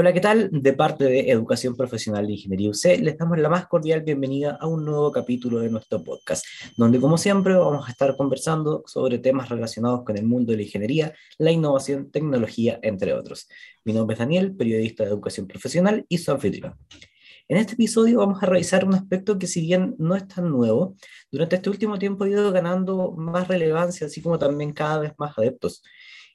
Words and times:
Hola, 0.00 0.12
¿qué 0.12 0.20
tal? 0.20 0.48
De 0.52 0.74
parte 0.74 1.06
de 1.06 1.28
Educación 1.28 1.74
Profesional 1.74 2.24
de 2.24 2.34
Ingeniería 2.34 2.70
UC, 2.70 3.00
les 3.00 3.18
damos 3.18 3.36
la 3.36 3.48
más 3.48 3.66
cordial 3.66 4.02
bienvenida 4.02 4.56
a 4.60 4.68
un 4.68 4.84
nuevo 4.84 5.10
capítulo 5.10 5.58
de 5.58 5.70
nuestro 5.70 6.04
podcast, 6.04 6.46
donde 6.76 7.00
como 7.00 7.18
siempre 7.18 7.56
vamos 7.56 7.88
a 7.88 7.90
estar 7.90 8.16
conversando 8.16 8.84
sobre 8.86 9.18
temas 9.18 9.48
relacionados 9.48 10.04
con 10.04 10.16
el 10.16 10.24
mundo 10.24 10.52
de 10.52 10.58
la 10.58 10.62
ingeniería, 10.62 11.14
la 11.38 11.50
innovación, 11.50 12.12
tecnología, 12.12 12.78
entre 12.80 13.12
otros. 13.12 13.48
Mi 13.82 13.92
nombre 13.92 14.14
es 14.14 14.20
Daniel, 14.20 14.54
periodista 14.54 15.02
de 15.02 15.10
Educación 15.10 15.48
Profesional 15.48 16.06
y 16.08 16.18
su 16.18 16.30
anfitrión. 16.30 16.76
En 17.48 17.56
este 17.56 17.72
episodio 17.72 18.18
vamos 18.18 18.40
a 18.40 18.46
revisar 18.46 18.84
un 18.84 18.94
aspecto 18.94 19.36
que 19.36 19.48
si 19.48 19.62
bien 19.62 19.96
no 19.98 20.14
es 20.14 20.28
tan 20.28 20.48
nuevo, 20.48 20.94
durante 21.32 21.56
este 21.56 21.70
último 21.70 21.98
tiempo 21.98 22.22
ha 22.22 22.28
ido 22.28 22.52
ganando 22.52 23.16
más 23.16 23.48
relevancia, 23.48 24.06
así 24.06 24.22
como 24.22 24.38
también 24.38 24.72
cada 24.72 25.00
vez 25.00 25.12
más 25.18 25.36
adeptos, 25.36 25.82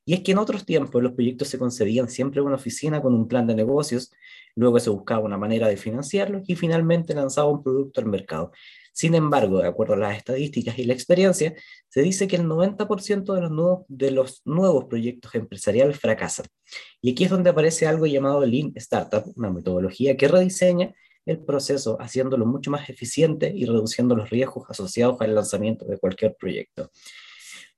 y 0.06 0.14
es 0.14 0.22
que 0.22 0.34
en 0.34 0.38
otros 0.38 0.66
tiempos 0.66 1.02
los 1.02 1.14
proyectos 1.14 1.48
se 1.48 1.58
concedían 1.58 2.10
siempre 2.10 2.42
en 2.42 2.48
una 2.48 2.56
oficina 2.56 3.02
con 3.02 3.14
un 3.14 3.28
plan 3.28 3.48
de 3.48 3.56
negocios, 3.56 4.12
luego 4.56 4.80
se 4.80 4.90
buscaba 4.90 5.24
una 5.24 5.38
manera 5.38 5.68
de 5.68 5.78
financiarlos 5.78 6.44
y 6.48 6.56
finalmente 6.56 7.14
lanzaba 7.14 7.50
un 7.50 7.64
producto 7.64 8.02
al 8.02 8.08
mercado. 8.08 8.52
Sin 8.92 9.16
embargo, 9.16 9.60
de 9.60 9.68
acuerdo 9.68 9.96
a 9.96 9.98
las 9.98 10.18
estadísticas 10.18 10.78
y 10.78 10.86
la 10.86 10.94
experiencia, 10.94 11.56
se 11.90 12.02
dice 12.02 12.28
que 12.28 12.36
el 12.36 12.44
90% 12.44 13.34
de 13.34 13.42
los, 13.42 13.52
nuevos, 13.52 13.86
de 13.88 14.12
los 14.12 14.42
nuevos 14.46 14.86
proyectos 14.86 15.34
empresariales 15.34 16.00
fracasan. 16.00 16.46
Y 17.02 17.12
aquí 17.12 17.24
es 17.24 17.32
donde 17.32 17.50
aparece 17.50 17.88
algo 17.88 18.06
llamado 18.06 18.46
Lean 18.46 18.72
Startup, 18.76 19.24
una 19.36 19.50
metodología 19.50 20.16
que 20.16 20.28
rediseña 20.28 20.94
el 21.26 21.40
proceso 21.40 21.98
haciéndolo 22.00 22.46
mucho 22.46 22.70
más 22.70 22.90
eficiente 22.90 23.52
y 23.56 23.66
reduciendo 23.66 24.16
los 24.16 24.30
riesgos 24.30 24.70
asociados 24.70 25.20
al 25.22 25.34
lanzamiento 25.34 25.86
de 25.86 25.98
cualquier 25.98 26.36
proyecto. 26.36 26.92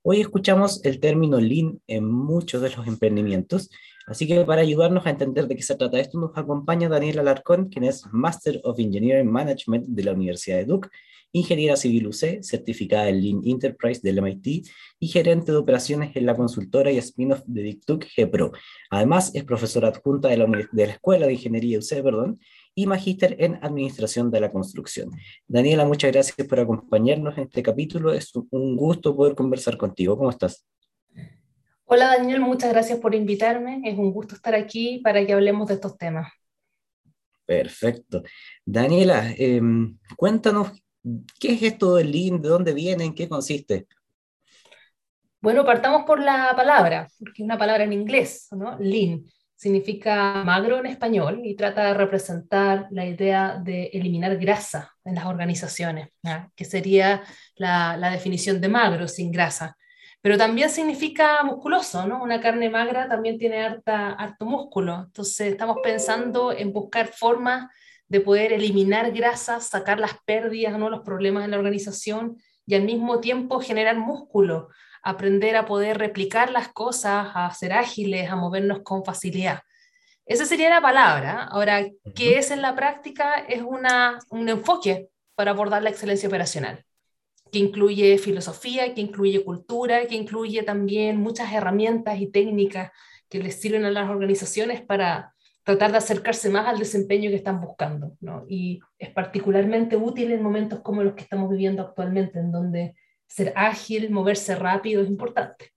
Hoy 0.08 0.20
escuchamos 0.20 0.84
el 0.84 1.00
término 1.00 1.40
Lean 1.40 1.80
en 1.88 2.04
muchos 2.04 2.62
de 2.62 2.70
los 2.70 2.86
emprendimientos, 2.86 3.70
así 4.06 4.28
que 4.28 4.44
para 4.44 4.60
ayudarnos 4.60 5.04
a 5.04 5.10
entender 5.10 5.48
de 5.48 5.56
qué 5.56 5.64
se 5.64 5.74
trata 5.74 5.98
esto, 5.98 6.20
nos 6.20 6.30
acompaña 6.38 6.88
Daniel 6.88 7.18
Alarcón, 7.18 7.68
quien 7.68 7.82
es 7.82 8.04
Master 8.12 8.60
of 8.62 8.78
Engineering 8.78 9.28
Management 9.28 9.86
de 9.88 10.04
la 10.04 10.12
Universidad 10.12 10.58
de 10.58 10.64
Duke, 10.64 10.90
ingeniera 11.32 11.74
civil 11.74 12.06
UC, 12.06 12.40
certificada 12.44 13.08
en 13.08 13.20
Lean 13.20 13.40
Enterprise 13.44 14.00
del 14.00 14.22
MIT 14.22 14.68
y 15.00 15.08
gerente 15.08 15.50
de 15.50 15.58
operaciones 15.58 16.14
en 16.14 16.24
la 16.24 16.36
consultora 16.36 16.92
y 16.92 16.98
spin-off 16.98 17.42
de 17.44 17.62
DICTUC 17.64 18.06
GPRO. 18.16 18.52
Además, 18.90 19.32
es 19.34 19.42
profesora 19.42 19.88
adjunta 19.88 20.28
de 20.28 20.36
la, 20.36 20.46
de 20.70 20.86
la 20.86 20.92
Escuela 20.92 21.26
de 21.26 21.32
Ingeniería 21.32 21.80
UC, 21.80 22.00
perdón, 22.04 22.38
y 22.78 22.86
magíster 22.86 23.36
en 23.38 23.58
Administración 23.62 24.30
de 24.30 24.38
la 24.38 24.52
Construcción. 24.52 25.10
Daniela, 25.48 25.86
muchas 25.86 26.12
gracias 26.12 26.46
por 26.46 26.60
acompañarnos 26.60 27.36
en 27.38 27.44
este 27.44 27.62
capítulo. 27.62 28.12
Es 28.12 28.32
un 28.50 28.76
gusto 28.76 29.16
poder 29.16 29.34
conversar 29.34 29.78
contigo. 29.78 30.16
¿Cómo 30.18 30.28
estás? 30.28 30.64
Hola 31.86 32.08
Daniel, 32.18 32.40
muchas 32.40 32.70
gracias 32.70 32.98
por 32.98 33.14
invitarme. 33.14 33.80
Es 33.82 33.96
un 33.96 34.12
gusto 34.12 34.34
estar 34.34 34.54
aquí 34.54 35.00
para 35.02 35.24
que 35.24 35.32
hablemos 35.32 35.68
de 35.68 35.74
estos 35.74 35.96
temas. 35.96 36.30
Perfecto. 37.46 38.22
Daniela, 38.66 39.32
em, 39.38 39.96
cuéntanos, 40.14 40.72
¿qué 41.40 41.52
es 41.52 41.62
esto 41.62 41.94
del 41.94 42.12
Lean? 42.12 42.42
¿De 42.42 42.50
dónde 42.50 42.74
viene? 42.74 43.04
¿En 43.04 43.14
qué 43.14 43.26
consiste? 43.26 43.86
Bueno, 45.40 45.64
partamos 45.64 46.04
por 46.04 46.20
la 46.20 46.52
palabra, 46.54 47.08
porque 47.18 47.40
es 47.42 47.44
una 47.44 47.56
palabra 47.56 47.84
en 47.84 47.94
inglés, 47.94 48.48
¿no? 48.50 48.76
Lean 48.78 49.24
significa 49.56 50.44
magro 50.44 50.78
en 50.78 50.86
español 50.86 51.40
y 51.42 51.56
trata 51.56 51.86
de 51.86 51.94
representar 51.94 52.88
la 52.90 53.06
idea 53.06 53.58
de 53.62 53.86
eliminar 53.92 54.36
grasa 54.36 54.92
en 55.04 55.14
las 55.14 55.24
organizaciones, 55.24 56.10
que 56.54 56.64
sería 56.64 57.22
la, 57.56 58.10
definición 58.10 58.60
de 58.60 58.68
magro 58.68 59.08
sin 59.08 59.32
grasa. 59.32 59.76
Pero 60.20 60.36
también 60.36 60.68
significa 60.68 61.42
musculoso, 61.42 62.06
¿no? 62.06 62.22
Una 62.22 62.40
carne 62.40 62.68
magra 62.68 63.08
también 63.08 63.38
tiene 63.38 63.64
harta, 63.64 64.12
harto 64.12 64.44
músculo. 64.44 65.04
Entonces 65.06 65.52
estamos 65.52 65.78
pensando 65.82 66.52
en 66.52 66.72
buscar 66.72 67.06
formas 67.08 67.70
de 68.08 68.20
poder 68.20 68.52
eliminar 68.52 69.12
grasa, 69.12 69.60
sacar 69.60 69.98
las 69.98 70.12
pérdidas, 70.24 70.78
¿no? 70.78 70.90
los 70.90 71.00
problemas 71.00 71.44
en 71.44 71.52
la 71.52 71.58
organización 71.58 72.36
y 72.66 72.74
al 72.74 72.82
mismo 72.82 73.20
tiempo 73.20 73.60
generar 73.60 73.96
músculo 73.96 74.68
aprender 75.06 75.54
a 75.54 75.66
poder 75.66 75.98
replicar 75.98 76.50
las 76.50 76.72
cosas, 76.72 77.28
a 77.32 77.48
ser 77.54 77.72
ágiles, 77.72 78.28
a 78.28 78.34
movernos 78.34 78.80
con 78.82 79.04
facilidad. 79.04 79.60
Esa 80.26 80.44
sería 80.44 80.68
la 80.68 80.80
palabra. 80.80 81.44
Ahora, 81.44 81.86
¿qué 82.16 82.38
es 82.38 82.50
en 82.50 82.60
la 82.60 82.74
práctica? 82.74 83.36
Es 83.48 83.62
una, 83.62 84.18
un 84.30 84.48
enfoque 84.48 85.08
para 85.36 85.52
abordar 85.52 85.84
la 85.84 85.90
excelencia 85.90 86.28
operacional, 86.28 86.84
que 87.52 87.60
incluye 87.60 88.18
filosofía, 88.18 88.92
que 88.94 89.00
incluye 89.00 89.44
cultura, 89.44 90.04
que 90.08 90.16
incluye 90.16 90.64
también 90.64 91.20
muchas 91.20 91.52
herramientas 91.52 92.18
y 92.20 92.26
técnicas 92.26 92.90
que 93.28 93.38
les 93.38 93.60
sirven 93.60 93.84
a 93.84 93.92
las 93.92 94.10
organizaciones 94.10 94.82
para 94.82 95.34
tratar 95.62 95.92
de 95.92 95.98
acercarse 95.98 96.50
más 96.50 96.66
al 96.66 96.80
desempeño 96.80 97.30
que 97.30 97.36
están 97.36 97.60
buscando. 97.60 98.16
¿no? 98.20 98.44
Y 98.48 98.80
es 98.98 99.10
particularmente 99.10 99.96
útil 99.96 100.32
en 100.32 100.42
momentos 100.42 100.80
como 100.80 101.04
los 101.04 101.14
que 101.14 101.22
estamos 101.22 101.48
viviendo 101.48 101.82
actualmente, 101.82 102.40
en 102.40 102.50
donde 102.50 102.96
ser 103.26 103.52
ágil, 103.56 104.10
moverse 104.10 104.54
rápido 104.54 105.02
es 105.02 105.08
importante. 105.08 105.72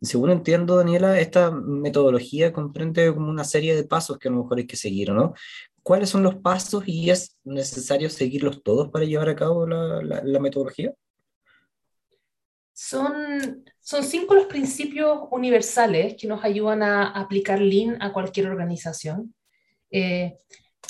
Y 0.00 0.06
según 0.06 0.30
entiendo, 0.30 0.76
Daniela, 0.76 1.20
esta 1.20 1.50
metodología 1.50 2.52
comprende 2.52 3.12
como 3.12 3.28
una 3.28 3.44
serie 3.44 3.76
de 3.76 3.84
pasos 3.84 4.18
que 4.18 4.28
a 4.28 4.30
lo 4.30 4.42
mejor 4.42 4.58
hay 4.58 4.66
que 4.66 4.76
seguir, 4.76 5.12
¿no? 5.12 5.34
¿Cuáles 5.82 6.10
son 6.10 6.22
los 6.22 6.36
pasos 6.36 6.84
y 6.86 7.10
es 7.10 7.36
necesario 7.44 8.10
seguirlos 8.10 8.62
todos 8.62 8.90
para 8.90 9.04
llevar 9.04 9.28
a 9.28 9.36
cabo 9.36 9.66
la, 9.66 10.40
metodología? 10.40 10.92
Son, 12.72 13.64
son 13.80 14.04
cinco 14.04 14.34
los 14.34 14.46
principios 14.46 15.20
universales 15.30 16.14
que 16.18 16.26
nos 16.28 16.44
ayudan 16.44 16.82
a 16.82 17.08
aplicar 17.10 17.60
Lean 17.60 18.00
a 18.00 18.12
cualquier 18.12 18.46
organización. 18.48 19.34
Eh, 19.90 20.36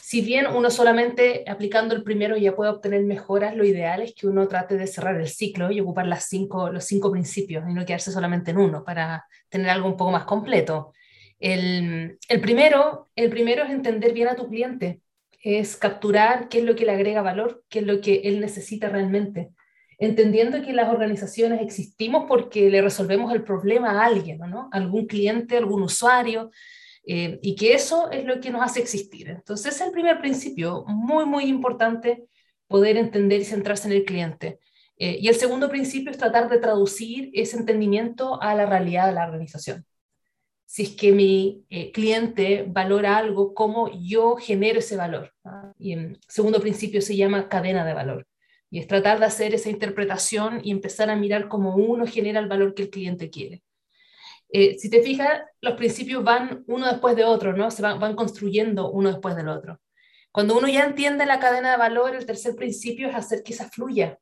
si 0.09 0.23
bien 0.23 0.47
uno 0.47 0.71
solamente 0.71 1.45
aplicando 1.47 1.95
el 1.95 2.03
primero 2.03 2.39
ya 2.39 2.57
puede 2.57 2.71
obtener 2.71 3.05
mejoras, 3.05 3.55
lo 3.55 3.63
ideal 3.63 4.01
es 4.01 4.15
que 4.15 4.27
uno 4.27 4.49
trate 4.49 4.79
de 4.79 4.87
cerrar 4.87 5.21
el 5.21 5.29
ciclo 5.29 5.71
y 5.71 5.81
ocupar 5.81 6.07
las 6.07 6.25
cinco, 6.25 6.71
los 6.71 6.85
cinco 6.85 7.13
principios 7.13 7.69
y 7.69 7.75
no 7.75 7.85
quedarse 7.85 8.11
solamente 8.11 8.53
en 8.53 8.57
uno 8.57 8.83
para 8.83 9.27
tener 9.51 9.69
algo 9.69 9.87
un 9.87 9.99
poco 9.99 10.11
más 10.11 10.25
completo. 10.25 10.95
El, 11.39 12.19
el, 12.27 12.41
primero, 12.41 13.05
el 13.17 13.29
primero 13.29 13.65
es 13.65 13.71
entender 13.71 14.15
bien 14.15 14.29
a 14.29 14.35
tu 14.35 14.49
cliente, 14.49 15.03
es 15.43 15.77
capturar 15.77 16.49
qué 16.49 16.61
es 16.61 16.65
lo 16.65 16.75
que 16.75 16.87
le 16.87 16.93
agrega 16.93 17.21
valor, 17.21 17.63
qué 17.69 17.81
es 17.81 17.85
lo 17.85 18.01
que 18.01 18.23
él 18.25 18.41
necesita 18.41 18.89
realmente, 18.89 19.51
entendiendo 19.99 20.63
que 20.63 20.73
las 20.73 20.89
organizaciones 20.89 21.61
existimos 21.61 22.25
porque 22.27 22.71
le 22.71 22.81
resolvemos 22.81 23.31
el 23.35 23.45
problema 23.45 23.91
a 23.91 24.07
alguien, 24.07 24.39
¿no? 24.39 24.71
algún 24.73 25.07
cliente, 25.07 25.59
algún 25.59 25.83
usuario, 25.83 26.51
eh, 27.07 27.39
y 27.43 27.57
que 27.57 27.75
eso 27.75 28.11
es 28.11 28.25
lo 28.25 28.41
que 28.41 28.51
nos 28.51 28.63
hace 28.63 28.81
existir. 28.81 29.29
Entonces, 29.31 29.75
es 29.75 29.81
el 29.81 29.93
primer 29.93 30.21
principio, 30.21 30.85
muy, 30.87 31.25
muy 31.25 31.45
importante 31.45 32.25
poder 32.67 32.97
entender 32.97 33.41
y 33.41 33.45
centrarse 33.45 33.89
en 33.89 33.95
el 33.95 34.05
cliente. 34.05 34.59
Eh, 34.99 35.19
y 35.21 35.29
el 35.29 35.37
segundo 35.37 35.69
principio 35.69 36.11
es 36.11 36.19
tratar 36.19 36.51
de 36.51 36.59
traducir 36.59 37.31
ese 37.33 37.57
entendimiento 37.57 38.41
a 38.43 38.55
la 38.55 38.67
realidad 38.67 39.07
de 39.07 39.15
la 39.15 39.27
organización. 39.27 39.87
Si 40.67 40.83
es 40.83 40.91
que 40.91 41.13
mi 41.13 41.65
eh, 41.71 41.93
cliente 41.93 42.67
valora 42.69 43.17
algo, 43.17 43.55
¿cómo 43.55 43.91
yo 43.99 44.37
genero 44.37 44.81
ese 44.81 44.97
valor? 44.97 45.33
Y 45.79 45.93
el 45.93 46.21
segundo 46.29 46.61
principio 46.61 47.01
se 47.01 47.17
llama 47.17 47.49
cadena 47.49 47.87
de 47.87 47.95
valor. 47.95 48.27
Y 48.71 48.81
es 48.81 48.87
tratar 48.87 49.19
de 49.19 49.25
hacer 49.25 49.55
esa 49.55 49.71
interpretación 49.71 50.61
y 50.63 50.73
empezar 50.73 51.09
a 51.09 51.17
mirar 51.17 51.49
cómo 51.49 51.75
uno 51.75 52.07
genera 52.07 52.39
el 52.39 52.49
valor 52.49 52.75
que 52.75 52.83
el 52.83 52.91
cliente 52.91 53.31
quiere. 53.31 53.63
Eh, 54.51 54.79
si 54.79 54.89
te 54.89 55.03
fijas, 55.03 55.43
los 55.61 55.75
principios 55.75 56.25
van 56.25 56.65
uno 56.67 56.87
después 56.87 57.15
de 57.17 57.25
otro, 57.25 57.57
¿no? 57.57 57.71
Se 57.71 57.83
van, 57.83 58.01
van 58.01 58.17
construyendo 58.17 58.91
uno 58.91 59.11
después 59.11 59.37
del 59.37 59.49
otro. 59.49 59.81
Cuando 60.33 60.57
uno 60.57 60.69
ya 60.69 60.85
entiende 60.85 61.27
la 61.27 61.41
cadena 61.41 61.73
de 61.73 61.77
valor, 61.77 62.15
el 62.15 62.27
tercer 62.27 62.55
principio 62.55 63.09
es 63.09 63.15
hacer 63.15 63.43
que 63.43 63.53
esa 63.53 63.69
fluya. 63.69 64.19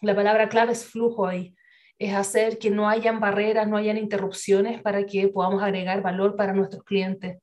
La 0.00 0.14
palabra 0.14 0.48
clave 0.48 0.72
es 0.72 0.84
flujo 0.84 1.26
ahí. 1.26 1.54
Es 1.98 2.14
hacer 2.14 2.58
que 2.58 2.70
no 2.70 2.88
hayan 2.88 3.20
barreras, 3.20 3.68
no 3.68 3.76
hayan 3.76 3.98
interrupciones 3.98 4.80
para 4.82 5.04
que 5.04 5.28
podamos 5.28 5.62
agregar 5.62 6.02
valor 6.02 6.34
para 6.36 6.54
nuestros 6.54 6.82
clientes. 6.82 7.38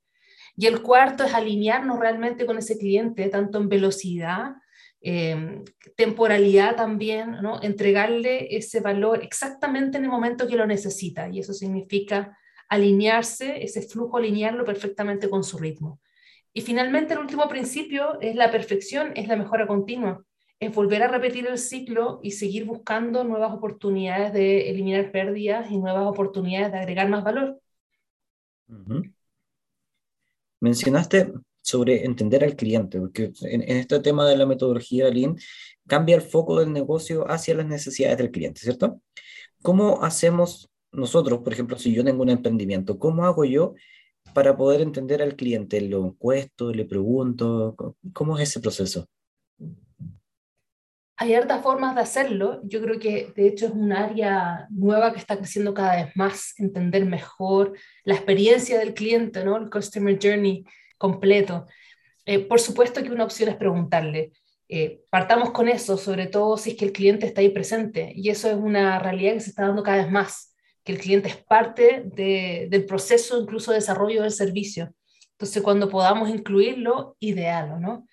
Y 0.55 0.65
el 0.65 0.81
cuarto 0.81 1.23
es 1.23 1.33
alinearnos 1.33 1.99
realmente 1.99 2.47
con 2.47 2.57
ese 2.57 2.77
cliente, 2.77 3.29
tanto 3.29 3.59
en 3.59 3.69
velocidad 3.69 4.55
Em, 5.09 5.63
temporalidad 5.95 6.75
también, 6.75 7.37
¿no? 7.41 7.61
entregarle 7.63 8.57
ese 8.57 8.81
valor 8.81 9.23
exactamente 9.23 9.97
en 9.97 10.03
el 10.03 10.09
momento 10.09 10.49
que 10.49 10.57
lo 10.57 10.67
necesita 10.67 11.29
y 11.29 11.39
eso 11.39 11.53
significa 11.53 12.37
alinearse, 12.67 13.63
ese 13.63 13.83
flujo 13.83 14.17
alinearlo 14.17 14.65
perfectamente 14.65 15.29
con 15.29 15.45
su 15.45 15.57
ritmo. 15.59 16.01
Y 16.51 16.59
finalmente 16.59 17.13
el 17.13 17.19
último 17.19 17.47
principio 17.47 18.19
es 18.19 18.35
la 18.35 18.51
perfección, 18.51 19.13
es 19.15 19.29
la 19.29 19.37
mejora 19.37 19.65
continua, 19.65 20.25
es 20.59 20.75
volver 20.75 21.01
a 21.03 21.07
repetir 21.07 21.47
el 21.47 21.57
ciclo 21.57 22.19
y 22.21 22.31
seguir 22.31 22.65
buscando 22.65 23.23
nuevas 23.23 23.53
oportunidades 23.53 24.33
de 24.33 24.69
eliminar 24.69 25.13
pérdidas 25.13 25.71
y 25.71 25.77
nuevas 25.77 26.05
oportunidades 26.05 26.73
de 26.73 26.79
agregar 26.79 27.07
más 27.07 27.23
valor. 27.23 27.61
Mencionaste 30.59 31.31
sobre 31.67 32.05
entender 32.05 32.45
al 32.45 32.55
cliente, 32.55 32.97
porque 32.97 33.33
en, 33.41 33.61
este 33.63 33.99
tema 33.99 34.25
de 34.25 34.37
la 34.37 34.45
metodología 34.45 35.09
Lean 35.09 35.35
cambia 35.85 36.15
el 36.15 36.21
foco 36.21 36.61
del 36.61 36.71
negocio 36.71 37.29
hacia 37.29 37.55
las 37.55 37.65
necesidades 37.65 38.17
del 38.17 38.31
cliente, 38.31 38.61
¿cierto? 38.61 39.01
¿Cómo 39.61 40.01
hacemos 40.01 40.69
nosotros, 40.93 41.39
por 41.39 41.51
ejemplo, 41.51 41.77
si 41.77 41.93
yo 41.93 42.05
tengo 42.05 42.23
un 42.23 42.29
emprendimiento, 42.29 42.97
cómo 42.97 43.25
hago 43.25 43.43
yo 43.43 43.73
para 44.33 44.55
poder 44.55 44.79
entender 44.79 45.21
al 45.21 45.35
cliente? 45.35 45.81
¿Lo 45.81 46.05
encuesto, 46.05 46.71
le 46.71 46.85
pregunto? 46.85 47.75
¿Cómo 48.13 48.37
es 48.37 48.49
ese 48.49 48.61
proceso? 48.61 49.05
Hay 51.17 51.33
hartas 51.33 51.61
formas 51.61 51.95
de 51.95 52.01
hacerlo. 52.01 52.61
Yo 52.63 52.81
creo 52.81 52.97
que 52.97 53.33
de 53.35 53.45
hecho 53.45 53.65
es 53.65 53.71
un 53.73 53.91
área 53.91 54.67
nueva 54.69 55.11
que 55.11 55.19
está 55.19 55.35
creciendo 55.35 55.73
cada 55.73 55.97
vez 55.97 56.15
más, 56.15 56.53
entender 56.59 57.03
mejor 57.03 57.73
la 58.05 58.13
experiencia 58.13 58.79
del 58.79 58.93
cliente, 58.93 59.43
¿no? 59.43 59.57
el 59.57 59.69
customer 59.69 60.17
journey 60.21 60.63
completo. 60.97 61.65
Eh, 62.25 62.39
por 62.39 62.59
supuesto 62.59 63.01
que 63.01 63.11
una 63.11 63.23
opción 63.23 63.49
es 63.49 63.55
preguntarle. 63.55 64.33
Eh, 64.69 65.01
partamos 65.09 65.51
con 65.51 65.69
eso, 65.69 65.97
sobre 65.97 66.27
todo 66.27 66.57
si 66.57 66.71
es 66.71 66.77
que 66.77 66.85
el 66.85 66.91
cliente 66.91 67.25
está 67.25 67.41
ahí 67.41 67.49
presente. 67.49 68.11
Y 68.15 68.29
eso 68.29 68.49
es 68.49 68.55
una 68.55 68.99
realidad 68.99 69.33
que 69.33 69.39
se 69.39 69.49
está 69.49 69.67
dando 69.67 69.83
cada 69.83 69.97
vez 69.97 70.11
más, 70.11 70.53
que 70.83 70.91
el 70.91 70.99
cliente 70.99 71.29
es 71.29 71.37
parte 71.37 72.03
del 72.05 72.85
proceso, 72.85 73.39
incluso 73.41 73.71
de 73.71 73.77
desarrollo 73.77 74.23
del 74.23 74.31
servicio. 74.31 74.93
Entonces, 75.31 75.61
cuando 75.61 75.87
podamos 75.89 76.29
incluirlo, 76.29 77.15
ideal, 77.19 77.79
¿no? 77.79 78.07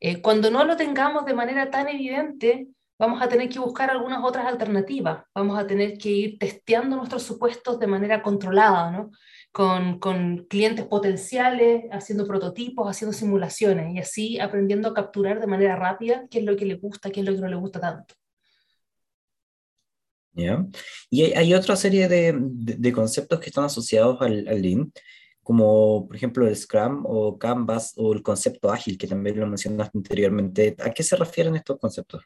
Eh, 0.00 0.22
cuando 0.22 0.50
no 0.50 0.64
lo 0.64 0.76
tengamos 0.76 1.24
de 1.26 1.34
manera 1.34 1.70
tan 1.70 1.88
evidente, 1.88 2.68
vamos 2.98 3.20
a 3.20 3.28
tener 3.28 3.48
que 3.48 3.58
buscar 3.58 3.90
algunas 3.90 4.22
otras 4.22 4.46
alternativas, 4.46 5.24
vamos 5.34 5.58
a 5.58 5.66
tener 5.66 5.98
que 5.98 6.08
ir 6.08 6.38
testeando 6.38 6.96
nuestros 6.96 7.22
supuestos 7.24 7.78
de 7.78 7.86
manera 7.86 8.22
controlada, 8.22 8.90
¿no? 8.90 9.10
Con, 9.58 9.98
con, 9.98 10.46
clientes 10.48 10.86
potenciales, 10.86 11.86
haciendo 11.90 12.28
prototipos, 12.28 12.88
haciendo 12.88 13.12
simulaciones 13.12 13.92
y 13.92 13.98
así 13.98 14.38
aprendiendo 14.38 14.88
a 14.88 14.94
capturar 14.94 15.40
de 15.40 15.48
manera 15.48 15.74
rápida 15.74 16.28
qué 16.30 16.38
es 16.38 16.44
lo 16.44 16.56
que 16.56 16.64
le 16.64 16.76
gusta, 16.76 17.10
qué 17.10 17.20
es 17.20 17.26
lo 17.26 17.34
que 17.34 17.40
no 17.40 17.48
le 17.48 17.56
gusta 17.56 17.80
tanto. 17.80 18.14
¿Ya? 20.32 20.64
Y 21.10 21.22
hay, 21.32 21.54
otra 21.54 21.74
serie 21.74 22.06
de, 22.06 22.36
de, 22.38 22.92
conceptos 22.92 23.40
que 23.40 23.46
están 23.46 23.64
asociados 23.64 24.22
al, 24.22 24.46
al 24.46 24.62
Lean, 24.62 24.92
como 25.42 26.06
por 26.06 26.14
ejemplo 26.14 26.46
el 26.46 26.54
Scrum 26.54 27.04
o 27.04 27.36
Canvas 27.36 27.94
o 27.96 28.12
el 28.12 28.22
concepto 28.22 28.70
ágil, 28.70 28.96
que 28.96 29.08
también 29.08 29.40
lo 29.40 29.46
mencionaste 29.48 29.98
anteriormente. 29.98 30.76
¿A 30.78 30.90
qué 30.90 31.02
se 31.02 31.16
refieren 31.16 31.56
estos 31.56 31.80
conceptos? 31.80 32.22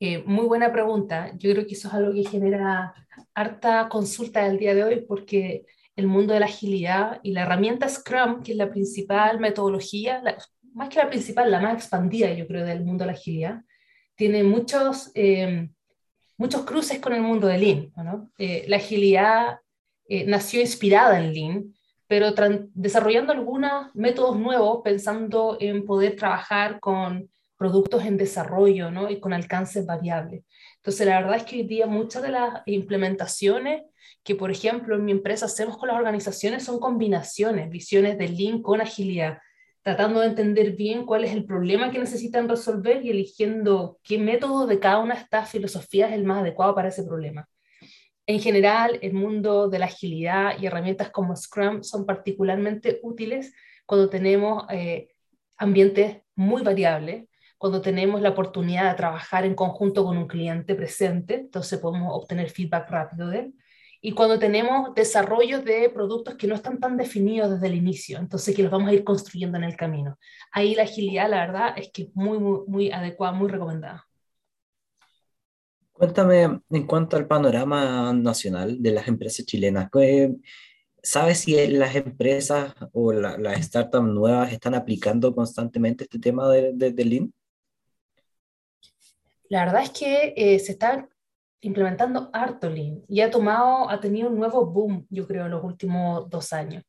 Eh, 0.00 0.24
muy 0.26 0.46
buena 0.46 0.72
pregunta. 0.72 1.30
Yo 1.38 1.52
creo 1.52 1.66
que 1.66 1.74
eso 1.74 1.88
es 1.88 1.94
algo 1.94 2.12
que 2.12 2.24
genera 2.24 2.92
harta 3.32 3.88
consulta 3.88 4.46
el 4.46 4.58
día 4.58 4.74
de 4.74 4.82
hoy 4.82 5.04
porque 5.06 5.66
el 5.96 6.06
mundo 6.06 6.34
de 6.34 6.40
la 6.40 6.46
agilidad 6.46 7.20
y 7.22 7.32
la 7.32 7.42
herramienta 7.42 7.88
Scrum, 7.88 8.42
que 8.42 8.52
es 8.52 8.58
la 8.58 8.70
principal 8.70 9.40
metodología, 9.40 10.22
más 10.74 10.88
que 10.88 10.98
la 10.98 11.08
principal, 11.08 11.50
la 11.50 11.60
más 11.60 11.74
expandida, 11.74 12.32
yo 12.32 12.46
creo, 12.46 12.64
del 12.64 12.84
mundo 12.84 13.04
de 13.04 13.12
la 13.12 13.16
agilidad, 13.16 13.62
tiene 14.14 14.44
muchos, 14.44 15.10
eh, 15.14 15.68
muchos 16.36 16.64
cruces 16.64 17.00
con 17.00 17.14
el 17.14 17.22
mundo 17.22 17.46
de 17.46 17.58
Lean. 17.58 17.92
Eh, 18.38 18.64
la 18.68 18.76
agilidad 18.76 19.58
nació 20.26 20.60
inspirada 20.60 21.18
en 21.18 21.32
Lean, 21.32 21.74
pero 22.06 22.32
desarrollando 22.74 23.32
algunos 23.32 23.92
métodos 23.94 24.38
nuevos, 24.38 24.82
pensando 24.84 25.56
en 25.58 25.84
poder 25.84 26.14
trabajar 26.14 26.78
con 26.78 27.28
productos 27.56 28.04
en 28.04 28.16
desarrollo 28.16 28.90
¿no? 28.90 29.10
y 29.10 29.20
con 29.20 29.32
alcances 29.32 29.86
variables. 29.86 30.44
Entonces, 30.76 31.06
la 31.06 31.20
verdad 31.20 31.36
es 31.36 31.44
que 31.44 31.56
hoy 31.56 31.62
día 31.62 31.86
muchas 31.86 32.22
de 32.22 32.30
las 32.30 32.62
implementaciones 32.66 33.82
que, 34.22 34.34
por 34.34 34.50
ejemplo, 34.50 34.96
en 34.96 35.04
mi 35.04 35.12
empresa 35.12 35.46
hacemos 35.46 35.78
con 35.78 35.88
las 35.88 35.96
organizaciones 35.96 36.64
son 36.64 36.78
combinaciones, 36.78 37.70
visiones 37.70 38.18
de 38.18 38.28
Lean 38.28 38.62
con 38.62 38.80
agilidad, 38.80 39.38
tratando 39.82 40.20
de 40.20 40.26
entender 40.26 40.72
bien 40.72 41.06
cuál 41.06 41.24
es 41.24 41.32
el 41.32 41.44
problema 41.44 41.90
que 41.90 41.98
necesitan 41.98 42.48
resolver 42.48 43.04
y 43.04 43.10
eligiendo 43.10 43.98
qué 44.02 44.18
método 44.18 44.66
de 44.66 44.80
cada 44.80 44.98
una 44.98 45.14
de 45.14 45.20
estas 45.20 45.50
filosofías 45.50 46.10
es 46.10 46.16
el 46.16 46.24
más 46.24 46.40
adecuado 46.40 46.74
para 46.74 46.88
ese 46.88 47.04
problema. 47.04 47.48
En 48.26 48.40
general, 48.40 48.98
el 49.00 49.14
mundo 49.14 49.68
de 49.68 49.78
la 49.78 49.86
agilidad 49.86 50.58
y 50.60 50.66
herramientas 50.66 51.10
como 51.10 51.36
Scrum 51.36 51.84
son 51.84 52.04
particularmente 52.04 52.98
útiles 53.04 53.54
cuando 53.86 54.10
tenemos 54.10 54.64
eh, 54.70 55.08
ambientes 55.56 56.18
muy 56.34 56.62
variables, 56.62 57.28
cuando 57.58 57.80
tenemos 57.80 58.20
la 58.20 58.30
oportunidad 58.30 58.90
de 58.90 58.96
trabajar 58.96 59.44
en 59.44 59.54
conjunto 59.54 60.04
con 60.04 60.16
un 60.16 60.26
cliente 60.26 60.74
presente, 60.74 61.34
entonces 61.34 61.78
podemos 61.78 62.10
obtener 62.14 62.50
feedback 62.50 62.90
rápido 62.90 63.28
de 63.28 63.38
él, 63.38 63.54
y 64.00 64.12
cuando 64.12 64.38
tenemos 64.38 64.94
desarrollos 64.94 65.64
de 65.64 65.90
productos 65.90 66.36
que 66.36 66.46
no 66.46 66.54
están 66.54 66.78
tan 66.78 66.96
definidos 66.96 67.50
desde 67.50 67.66
el 67.66 67.74
inicio, 67.74 68.18
entonces 68.18 68.54
que 68.54 68.62
los 68.62 68.70
vamos 68.70 68.88
a 68.90 68.92
ir 68.92 69.02
construyendo 69.02 69.56
en 69.58 69.64
el 69.64 69.76
camino. 69.76 70.18
Ahí 70.52 70.74
la 70.74 70.84
agilidad, 70.84 71.28
la 71.28 71.46
verdad, 71.46 71.74
es 71.76 71.90
que 71.90 72.02
es 72.02 72.08
muy, 72.14 72.38
muy, 72.38 72.60
muy 72.66 72.92
adecuada, 72.92 73.32
muy 73.32 73.48
recomendada. 73.48 74.06
Cuéntame 75.92 76.60
en 76.68 76.86
cuanto 76.86 77.16
al 77.16 77.26
panorama 77.26 78.12
nacional 78.12 78.82
de 78.82 78.90
las 78.90 79.08
empresas 79.08 79.46
chilenas. 79.46 79.88
¿Sabes 81.02 81.38
si 81.38 81.66
las 81.68 81.94
empresas 81.94 82.74
o 82.92 83.12
las 83.12 83.64
startups 83.64 84.06
nuevas 84.06 84.52
están 84.52 84.74
aplicando 84.74 85.34
constantemente 85.34 86.04
este 86.04 86.18
tema 86.18 86.48
de, 86.50 86.72
de, 86.74 87.04
Lean? 87.04 87.32
La 89.48 89.64
verdad 89.64 89.82
es 89.82 89.90
que 89.90 90.34
eh, 90.36 90.58
se 90.58 90.72
está 90.72 91.08
implementando 91.60 92.30
harto 92.32 92.68
Lean 92.68 93.02
y 93.08 93.20
ha 93.20 93.30
tomado, 93.30 93.88
ha 93.90 94.00
tenido 94.00 94.28
un 94.28 94.36
nuevo 94.36 94.66
boom, 94.66 95.06
yo 95.10 95.26
creo, 95.26 95.46
en 95.46 95.52
los 95.52 95.64
últimos 95.64 96.28
dos 96.28 96.52
años. 96.52 96.84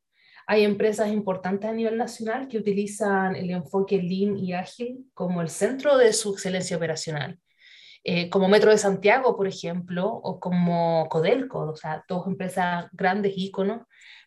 Hay 0.46 0.64
empresas 0.64 1.10
importantes 1.12 1.70
a 1.70 1.74
nivel 1.74 1.98
nacional 1.98 2.48
que 2.48 2.58
utilizan 2.58 3.36
el 3.36 3.50
enfoque 3.52 4.02
Lean 4.02 4.38
y 4.38 4.54
ágil 4.54 5.06
como 5.14 5.42
el 5.42 5.50
centro 5.50 5.98
de 5.98 6.14
su 6.14 6.34
excelencia 6.34 6.78
operacional. 6.78 7.40
Eh, 8.04 8.30
como 8.30 8.48
Metro 8.48 8.72
de 8.72 8.78
Santiago, 8.78 9.36
por 9.36 9.48
ejemplo, 9.48 10.08
o 10.08 10.40
como 10.40 11.08
Codelco, 11.10 11.60
o 11.72 11.76
sea, 11.76 12.06
dos 12.08 12.26
empresas 12.28 12.86
grandes 12.94 13.34
íconos, 13.36 13.82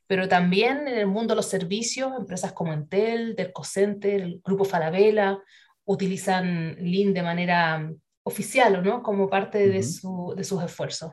pero 0.07 0.29
también 0.29 0.87
en 0.89 0.99
el 0.99 1.07
mundo 1.07 1.33
de 1.33 1.37
los 1.37 1.47
servicios, 1.47 2.13
empresas 2.19 2.53
como 2.53 2.75
Entel, 2.75 3.37
Center, 3.63 4.21
el 4.21 4.41
Grupo 4.45 4.65
Falabella, 4.65 5.39
utilizan 5.85 6.77
Lean 6.81 7.15
de 7.15 7.23
manera 7.23 7.91
oficial 8.31 8.77
o 8.77 8.83
no, 8.83 9.03
como 9.03 9.29
parte 9.29 9.69
de, 9.69 9.83
su, 9.83 10.35
de 10.37 10.45
sus 10.45 10.63
esfuerzos. 10.63 11.13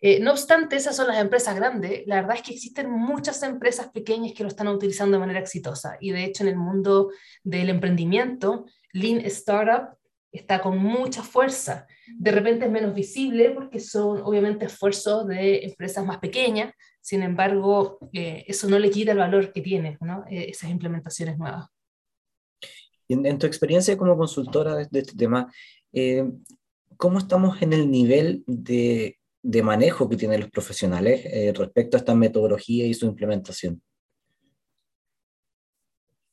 Eh, 0.00 0.18
no 0.18 0.32
obstante, 0.32 0.74
esas 0.74 0.96
son 0.96 1.06
las 1.06 1.18
empresas 1.18 1.54
grandes. 1.54 2.02
La 2.06 2.16
verdad 2.16 2.36
es 2.36 2.42
que 2.42 2.52
existen 2.52 2.90
muchas 2.90 3.42
empresas 3.44 3.88
pequeñas 3.90 4.32
que 4.32 4.42
lo 4.42 4.48
están 4.48 4.66
utilizando 4.68 5.16
de 5.16 5.20
manera 5.20 5.38
exitosa. 5.38 5.96
Y 6.00 6.10
de 6.10 6.24
hecho, 6.24 6.42
en 6.42 6.48
el 6.48 6.56
mundo 6.56 7.12
del 7.44 7.70
emprendimiento, 7.70 8.66
Lean 8.92 9.20
Startup 9.26 9.96
está 10.32 10.60
con 10.60 10.78
mucha 10.78 11.22
fuerza. 11.22 11.86
De 12.18 12.32
repente 12.32 12.64
es 12.64 12.72
menos 12.72 12.94
visible 12.94 13.50
porque 13.50 13.78
son 13.78 14.22
obviamente 14.22 14.64
esfuerzos 14.64 15.28
de 15.28 15.64
empresas 15.66 16.04
más 16.04 16.18
pequeñas, 16.18 16.74
sin 17.02 17.22
embargo, 17.22 17.98
eh, 18.12 18.44
eso 18.46 18.68
no 18.68 18.78
le 18.78 18.90
quita 18.90 19.12
el 19.12 19.18
valor 19.18 19.52
que 19.52 19.60
tiene 19.60 19.98
¿no? 20.00 20.24
Eh, 20.30 20.50
esas 20.50 20.70
implementaciones 20.70 21.36
nuevas. 21.36 21.66
En, 23.08 23.26
en, 23.26 23.38
tu 23.38 23.46
experiencia 23.46 23.98
como 23.98 24.16
consultora 24.16 24.76
de, 24.76 25.00
este 25.00 25.16
tema, 25.16 25.52
eh, 25.92 26.30
¿cómo 26.96 27.18
estamos 27.18 27.60
en 27.62 27.72
el 27.72 27.90
nivel 27.90 28.44
de, 28.46 29.18
de 29.42 29.62
manejo 29.62 30.08
que 30.08 30.16
tienen 30.16 30.40
los 30.40 30.50
profesionales 30.50 31.24
respecto 31.56 31.96
a 31.96 32.00
esta 32.00 32.14
metodología 32.14 32.86
y 32.86 32.94
su 32.94 33.06
implementación? 33.06 33.82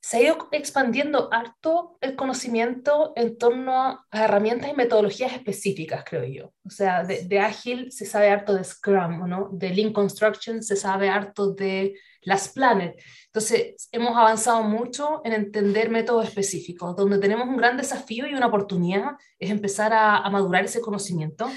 Se 0.09 0.17
ha 0.17 0.21
ido 0.23 0.49
expandiendo 0.51 1.31
harto 1.31 1.99
el 2.01 2.15
conocimiento 2.15 3.13
en 3.15 3.37
torno 3.37 3.79
a, 3.79 4.07
herramientas 4.11 4.71
y 4.71 4.73
metodologías 4.73 5.33
específicas, 5.33 6.03
creo 6.03 6.23
yo. 6.23 6.51
O 6.65 6.71
sea, 6.71 7.03
de, 7.03 7.25
de, 7.25 7.39
Ágil 7.39 7.91
se 7.91 8.07
sabe 8.07 8.31
harto 8.31 8.55
de 8.55 8.63
Scrum, 8.63 9.29
¿no? 9.29 9.49
De 9.51 9.69
Lean 9.69 9.93
Construction 9.93 10.63
se 10.63 10.75
sabe 10.75 11.09
harto 11.09 11.53
de 11.53 11.93
las 12.23 12.49
Planet. 12.49 12.99
Entonces, 13.27 13.87
hemos 13.91 14.17
avanzado 14.17 14.63
mucho 14.63 15.21
en 15.25 15.33
entender 15.33 15.91
métodos 15.91 16.27
específicos. 16.27 16.95
Donde 16.95 17.19
tenemos 17.19 17.47
un 17.47 17.57
gran 17.57 17.77
desafío 17.77 18.25
y 18.25 18.33
una 18.33 18.47
oportunidad 18.47 19.11
es 19.37 19.51
empezar 19.51 19.93
a, 19.93 20.17
a 20.17 20.29
madurar 20.31 20.65
ese 20.65 20.81
conocimiento, 20.81 21.47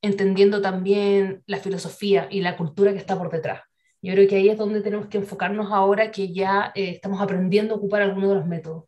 entendiendo 0.00 0.62
también 0.62 1.42
la 1.44 1.58
filosofía 1.58 2.26
y 2.30 2.40
la 2.40 2.56
cultura 2.56 2.94
que 2.94 3.00
está 3.00 3.18
por 3.18 3.30
detrás. 3.30 3.60
Yo 4.00 4.14
creo 4.14 4.28
que 4.28 4.36
ahí 4.36 4.48
es 4.48 4.58
donde 4.58 4.80
tenemos 4.80 5.08
que 5.08 5.18
enfocarnos 5.18 5.72
ahora 5.72 6.10
que 6.10 6.32
ya 6.32 6.72
eh, 6.74 6.90
estamos 6.90 7.20
aprendiendo 7.20 7.74
a 7.74 7.78
ocupar 7.78 8.02
algunos 8.02 8.30
de 8.30 8.34
los 8.36 8.46
métodos. 8.46 8.84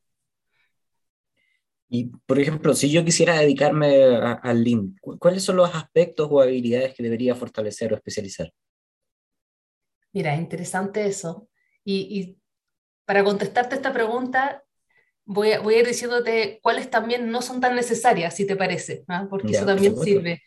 Y, 1.89 2.05
por 2.25 2.39
ejemplo, 2.39 2.73
si 2.75 2.89
yo 2.91 3.05
quisiera 3.05 3.37
dedicarme 3.41 4.05
al 4.15 4.63
Lean, 4.63 4.95
¿cuáles 5.01 5.43
son 5.43 5.57
los 5.57 5.75
aspectos 5.75 6.29
o 6.31 6.41
habilidades 6.41 6.95
que 6.95 7.03
debería 7.03 7.35
fortalecer 7.35 7.93
o 7.93 7.97
especializar? 7.97 8.53
Mira, 10.13 10.35
es 10.35 10.41
interesante 10.41 11.05
eso. 11.05 11.49
Y, 11.85 12.37
para 13.05 13.25
contestarte 13.25 13.75
esta 13.75 13.93
pregunta, 13.93 14.63
voy 15.25 15.51
a, 15.51 15.59
voy 15.59 15.75
a, 15.75 15.79
ir 15.81 15.87
diciéndote 15.89 16.61
cuáles 16.63 16.89
también 16.91 17.29
no 17.29 17.43
son 17.43 17.61
tan 17.61 17.75
necesarias, 17.75 18.37
si 18.37 18.47
te 18.47 18.55
parece, 18.55 19.03
¿ah? 19.09 19.27
porque 19.29 19.51
eso 19.51 19.67
también 19.67 19.97
sirve. 19.97 20.43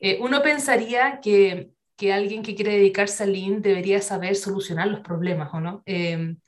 Eh, 0.00 0.18
uno 0.20 0.42
pensaría 0.42 1.20
que 1.22 1.70
que 2.00 2.14
alguien 2.14 2.42
que 2.42 2.54
quiere 2.54 2.78
dedicarse 2.78 3.24
al 3.24 3.34
Lean 3.34 3.60
debería 3.60 4.00
saber 4.00 4.34
solucionar 4.34 4.88
los 4.88 5.00
problemas, 5.00 5.50
¿o 5.52 5.60
no? 5.60 5.82
Em, 5.84 6.38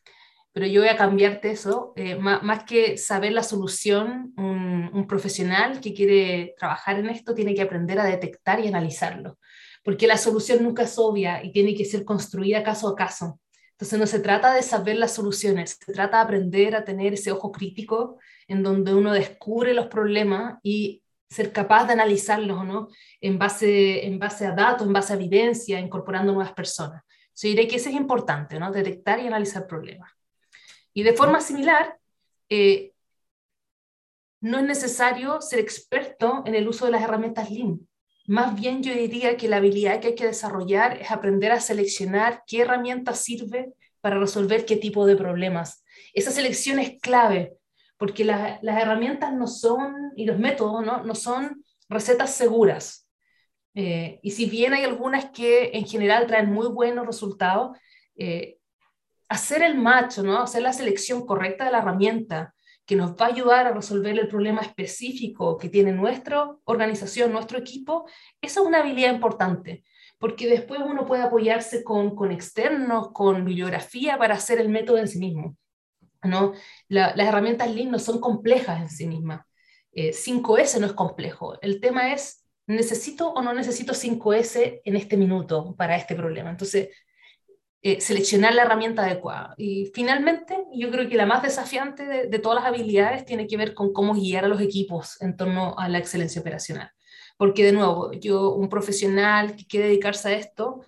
pero 0.50 0.66
yo 0.66 0.80
voy 0.80 0.88
a 0.88 0.96
cambiarte 0.96 1.50
eso, 1.50 1.92
eh, 1.94 2.16
más, 2.16 2.64
que 2.64 2.96
saber 2.96 3.32
la 3.32 3.42
solución, 3.42 4.32
un, 4.38 4.90
un, 4.94 5.06
profesional 5.06 5.78
que 5.82 5.92
quiere 5.92 6.54
trabajar 6.58 6.98
en 6.98 7.10
esto 7.10 7.34
tiene 7.34 7.54
que 7.54 7.60
aprender 7.60 8.00
a 8.00 8.04
detectar 8.04 8.60
y 8.60 8.68
analizarlo, 8.68 9.38
porque 9.84 10.06
la 10.06 10.16
solución 10.16 10.62
nunca 10.62 10.84
es 10.84 10.98
obvia 10.98 11.44
y 11.44 11.52
tiene 11.52 11.74
que 11.74 11.84
ser 11.84 12.02
construida 12.06 12.62
caso 12.62 12.88
a 12.88 12.96
caso. 12.96 13.38
Entonces 13.72 13.98
no 13.98 14.06
se 14.06 14.20
trata 14.20 14.54
de 14.54 14.62
saber 14.62 14.96
las 14.96 15.12
soluciones, 15.12 15.78
se 15.84 15.92
trata 15.92 16.16
de 16.16 16.22
aprender 16.22 16.74
a 16.76 16.84
tener 16.84 17.12
ese 17.12 17.30
ojo 17.30 17.52
crítico 17.52 18.18
en 18.48 18.62
donde 18.62 18.94
uno 18.94 19.12
descubre 19.12 19.74
los 19.74 19.88
problemas 19.88 20.58
y 20.62 21.01
ser 21.32 21.52
capaz 21.52 21.86
de 21.86 21.94
analizarlos 21.94 22.64
¿no? 22.64 22.88
en, 23.20 23.38
base, 23.38 24.06
en 24.06 24.18
base 24.18 24.46
a 24.46 24.52
datos, 24.52 24.86
en 24.86 24.92
base 24.92 25.12
a 25.12 25.16
evidencia, 25.16 25.80
incorporando 25.80 26.32
nuevas 26.32 26.52
personas. 26.52 27.02
Yo 27.34 27.48
diré 27.48 27.66
que 27.66 27.76
eso 27.76 27.88
es 27.88 27.94
importante, 27.94 28.58
¿no? 28.58 28.70
detectar 28.70 29.18
y 29.20 29.26
analizar 29.26 29.66
problemas. 29.66 30.10
Y 30.92 31.02
de 31.02 31.14
forma 31.14 31.40
similar, 31.40 31.96
eh, 32.50 32.92
no 34.42 34.58
es 34.58 34.64
necesario 34.64 35.40
ser 35.40 35.60
experto 35.60 36.42
en 36.44 36.54
el 36.54 36.68
uso 36.68 36.84
de 36.84 36.92
las 36.92 37.02
herramientas 37.02 37.50
Lean. 37.50 37.88
Más 38.26 38.54
bien 38.54 38.82
yo 38.82 38.92
diría 38.92 39.36
que 39.36 39.48
la 39.48 39.56
habilidad 39.56 40.00
que 40.00 40.08
hay 40.08 40.14
que 40.14 40.26
desarrollar 40.26 41.00
es 41.00 41.10
aprender 41.10 41.50
a 41.52 41.60
seleccionar 41.60 42.42
qué 42.46 42.60
herramienta 42.60 43.14
sirve 43.14 43.72
para 44.00 44.18
resolver 44.18 44.66
qué 44.66 44.76
tipo 44.76 45.06
de 45.06 45.16
problemas. 45.16 45.84
Esa 46.12 46.30
selección 46.30 46.78
es 46.78 47.00
clave, 47.00 47.54
porque 48.02 48.24
las 48.24 48.60
herramientas 48.64 49.32
no 49.32 49.46
son, 49.46 50.10
y 50.16 50.26
los 50.26 50.36
métodos 50.36 50.84
no, 50.84 51.04
no 51.04 51.14
son 51.14 51.62
recetas 51.88 52.34
seguras. 52.34 53.08
Eh, 53.76 54.18
y 54.24 54.32
si 54.32 54.46
bien 54.46 54.74
hay 54.74 54.82
algunas 54.82 55.26
que 55.30 55.70
en 55.72 55.86
general 55.86 56.26
traen 56.26 56.52
muy 56.52 56.66
buenos 56.66 57.06
resultados, 57.06 57.78
eh, 58.16 58.58
hacer 59.28 59.62
el 59.62 59.78
match, 59.78 60.18
¿no? 60.18 60.42
hacer 60.42 60.62
la 60.62 60.72
selección 60.72 61.24
correcta 61.24 61.64
de 61.64 61.70
la 61.70 61.78
herramienta, 61.78 62.56
que 62.86 62.96
nos 62.96 63.12
va 63.12 63.26
a 63.26 63.28
ayudar 63.28 63.68
a 63.68 63.72
resolver 63.72 64.18
el 64.18 64.26
problema 64.26 64.62
específico 64.62 65.56
que 65.56 65.68
tiene 65.68 65.92
nuestra 65.92 66.50
organización, 66.64 67.30
nuestro 67.30 67.56
equipo, 67.56 68.08
esa 68.40 68.62
es 68.62 68.66
una 68.66 68.80
habilidad 68.80 69.14
importante, 69.14 69.84
porque 70.18 70.48
después 70.48 70.80
uno 70.84 71.06
puede 71.06 71.22
apoyarse 71.22 71.84
con, 71.84 72.16
con 72.16 72.32
externos, 72.32 73.12
con 73.12 73.44
bibliografía 73.44 74.18
para 74.18 74.34
hacer 74.34 74.58
el 74.58 74.70
método 74.70 74.98
en 74.98 75.06
sí 75.06 75.20
mismo. 75.20 75.56
¿No? 76.24 76.52
las 76.88 77.18
herramientas 77.18 77.70
Lean 77.70 77.90
no 77.90 77.98
son 77.98 78.20
complejas 78.20 78.80
en 78.80 78.88
sí 78.88 79.06
mismas. 79.06 79.44
5S 79.94 80.76
eh, 80.76 80.80
no 80.80 80.86
es 80.86 80.92
complejo. 80.92 81.60
El 81.60 81.80
tema 81.80 82.12
es, 82.12 82.46
¿necesito 82.66 83.30
o 83.32 83.42
no 83.42 83.52
necesito 83.52 83.92
5S 83.92 84.80
en 84.84 84.96
este 84.96 85.16
minuto 85.16 85.74
para 85.76 85.96
este 85.96 86.14
problema? 86.14 86.50
Entonces, 86.50 86.90
eh, 87.84 88.00
seleccionar 88.00 88.54
la 88.54 88.62
herramienta 88.62 89.02
adecuada. 89.02 89.54
Y 89.58 89.90
finalmente, 89.92 90.56
yo 90.72 90.88
creo 90.92 91.08
que 91.08 91.16
la 91.16 91.26
más 91.26 91.42
desafiante 91.42 92.28
de, 92.28 92.38
todas 92.38 92.62
las 92.62 92.72
habilidades 92.72 93.24
tiene 93.24 93.48
que 93.48 93.56
ver 93.56 93.74
con 93.74 93.92
cómo 93.92 94.14
guiar 94.14 94.44
a 94.44 94.48
los 94.48 94.60
equipos 94.60 95.20
en 95.20 95.36
torno 95.36 95.74
a 95.76 95.88
la 95.88 95.98
excelencia 95.98 96.40
operacional. 96.40 96.92
Porque 97.36 97.64
de 97.64 97.72
nuevo, 97.72 98.12
yo, 98.12 98.54
un 98.54 98.68
profesional 98.68 99.56
que 99.56 99.66
quiere 99.66 99.88
dedicarse 99.88 100.28
a 100.28 100.32
esto, 100.32 100.84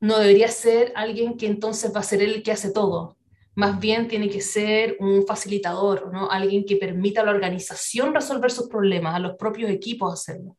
no 0.00 0.18
debería 0.18 0.48
ser 0.48 0.94
alguien 0.96 1.36
que 1.36 1.46
entonces 1.46 1.94
va 1.94 2.00
a 2.00 2.04
ser 2.04 2.22
el 2.22 2.42
que 2.42 2.52
hace 2.52 2.72
todo. 2.72 3.18
Más 3.60 3.78
bien 3.78 4.08
tiene 4.08 4.30
que 4.30 4.40
ser 4.40 4.96
un 5.00 5.26
facilitador, 5.26 6.10
¿no? 6.10 6.30
alguien 6.30 6.64
que 6.64 6.76
permita 6.76 7.20
a 7.20 7.24
la 7.24 7.32
organización 7.32 8.14
resolver 8.14 8.50
sus 8.50 8.68
problemas, 8.68 9.14
a 9.14 9.18
los 9.18 9.36
propios 9.36 9.70
equipos 9.70 10.14
hacerlo. 10.14 10.56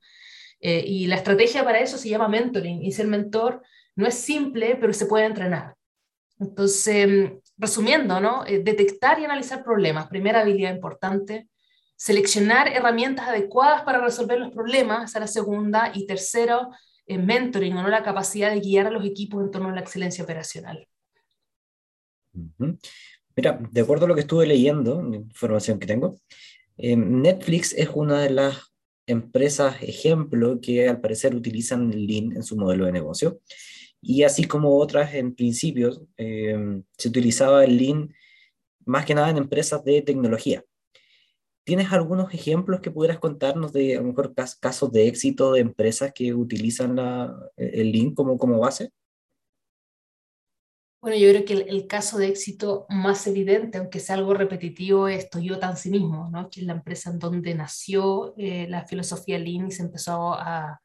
Eh, 0.59 0.83
y 0.85 1.07
la 1.07 1.15
estrategia 1.15 1.63
para 1.63 1.79
eso 1.79 1.97
se 1.97 2.09
llama 2.09 2.27
mentoring. 2.27 2.83
Y 2.83 2.91
ser 2.91 3.07
mentor 3.07 3.63
no 3.95 4.05
es 4.05 4.13
simple, 4.13 4.77
pero 4.79 4.93
se 4.93 5.07
puede 5.07 5.25
entrenar. 5.25 5.73
Entonces, 6.39 7.31
resumiendo, 7.57 8.21
¿no? 8.21 8.45
Eh, 8.45 8.61
detectar 8.63 9.19
y 9.19 9.25
analizar 9.25 9.63
problemas, 9.63 10.07
primera 10.07 10.41
habilidad 10.41 10.71
importante. 10.71 11.49
Seleccionar 11.95 12.67
herramientas 12.67 13.29
adecuadas 13.29 13.81
para 13.81 13.99
resolver 13.99 14.39
los 14.39 14.51
problemas, 14.51 15.09
esa 15.09 15.17
es 15.17 15.21
la 15.21 15.41
segunda. 15.41 15.91
Y 15.95 16.05
tercero, 16.05 16.69
eh, 17.07 17.17
mentoring, 17.17 17.73
¿no? 17.73 17.87
la 17.87 18.03
capacidad 18.03 18.51
de 18.51 18.59
guiar 18.59 18.85
a 18.85 18.91
los 18.91 19.03
equipos 19.03 19.43
en 19.43 19.49
torno 19.49 19.69
a 19.69 19.73
la 19.73 19.81
excelencia 19.81 20.23
operacional. 20.23 20.87
Mira, 23.35 23.59
de 23.71 23.81
acuerdo 23.81 24.05
a 24.05 24.07
lo 24.07 24.15
que 24.15 24.21
estuve 24.21 24.45
leyendo, 24.45 25.01
información 25.01 25.79
que 25.79 25.87
tengo, 25.87 26.17
eh, 26.77 26.95
Netflix 26.95 27.73
es 27.73 27.89
una 27.93 28.21
de 28.21 28.29
las 28.29 28.73
empresas 29.07 29.81
ejemplo 29.81 30.59
que 30.61 30.87
al 30.87 31.01
parecer 31.01 31.35
utilizan 31.35 31.91
Lean 31.91 32.31
en 32.35 32.43
su 32.43 32.55
modelo 32.55 32.85
de 32.85 32.91
negocio. 32.91 33.39
Y 34.01 34.23
así 34.23 34.45
como 34.45 34.77
otras 34.77 35.13
en 35.13 35.35
principios, 35.35 36.01
eh, 36.17 36.81
se 36.97 37.07
utilizaba 37.07 37.63
el 37.63 37.77
Lean 37.77 38.13
más 38.85 39.05
que 39.05 39.15
nada 39.15 39.29
en 39.29 39.37
empresas 39.37 39.83
de 39.83 40.01
tecnología. 40.01 40.63
¿Tienes 41.63 41.91
algunos 41.91 42.33
ejemplos 42.33 42.81
que 42.81 42.89
pudieras 42.89 43.19
contarnos 43.19 43.71
de 43.71 43.95
a 43.97 44.01
mejor 44.01 44.33
casos 44.33 44.91
de 44.91 45.07
éxito 45.07 45.53
de 45.53 45.61
empresas 45.61 46.11
que 46.13 46.33
utilizan 46.33 46.97
el 47.55 47.91
Lean 47.91 48.15
como, 48.15 48.37
como 48.39 48.59
base? 48.59 48.91
Bueno, 51.01 51.17
yo 51.17 51.29
creo 51.29 51.45
que 51.45 51.53
el, 51.53 51.87
caso 51.87 52.19
de 52.19 52.27
éxito 52.27 52.85
más 52.89 53.25
evidente, 53.25 53.79
aunque 53.79 53.99
sea 53.99 54.15
algo 54.15 54.35
repetitivo, 54.35 55.07
es 55.07 55.31
Toyota 55.31 55.69
en 55.71 55.77
sí 55.77 55.89
mismo, 55.89 56.29
¿no? 56.31 56.47
que 56.49 56.59
es 56.61 56.67
la 56.67 56.73
empresa 56.73 57.09
en 57.09 57.17
donde 57.17 57.55
nació 57.55 58.35
eh, 58.37 58.67
la 58.69 58.85
filosofía 58.85 59.39
Lean 59.39 59.67
y 59.67 59.71
se 59.71 59.81
empezó 59.81 60.33
a... 60.35 60.79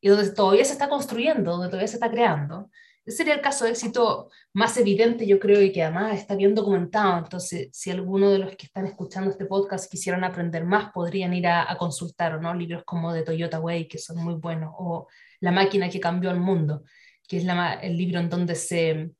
y 0.00 0.08
donde 0.08 0.30
todavía 0.30 0.64
se 0.64 0.72
está 0.74 0.88
construyendo, 0.88 1.52
donde 1.52 1.68
todavía 1.68 1.88
se 1.88 1.96
está 1.96 2.10
creando. 2.10 2.70
Ese 3.04 3.18
sería 3.18 3.34
el 3.34 3.40
caso 3.40 3.64
de 3.64 3.70
éxito 3.72 4.30
más 4.52 4.76
evidente, 4.76 5.26
yo 5.26 5.40
creo, 5.40 5.60
y 5.62 5.72
que 5.72 5.82
además 5.82 6.18
está 6.18 6.36
bien 6.36 6.54
documentado. 6.54 7.18
Entonces, 7.18 7.68
si 7.72 7.90
alguno 7.90 8.30
de 8.30 8.38
los 8.38 8.54
que 8.56 8.66
están 8.66 8.86
escuchando 8.86 9.30
este 9.30 9.46
podcast 9.46 9.90
quisieran 9.90 10.24
aprender 10.24 10.64
más, 10.64 10.92
podrían 10.92 11.34
ir 11.34 11.48
a, 11.48 11.76
consultar, 11.78 12.40
¿no? 12.40 12.54
Libros 12.54 12.84
como 12.84 13.12
de 13.12 13.22
Toyota 13.22 13.60
Way, 13.60 13.88
que 13.88 13.98
son 13.98 14.18
muy 14.18 14.34
buenos, 14.34 14.72
o 14.78 15.08
La 15.40 15.52
máquina 15.52 15.88
que 15.90 16.00
cambió 16.00 16.30
el 16.30 16.40
mundo, 16.40 16.84
que 17.26 17.38
es 17.38 17.44
la, 17.44 17.74
el 17.74 17.96
libro 17.96 18.20
en 18.20 18.30
donde 18.30 18.54
se 18.54 19.12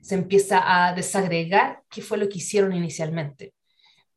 se 0.00 0.14
empieza 0.14 0.62
a 0.64 0.94
desagregar 0.94 1.82
qué 1.90 2.02
fue 2.02 2.18
lo 2.18 2.28
que 2.28 2.38
hicieron 2.38 2.72
inicialmente. 2.72 3.54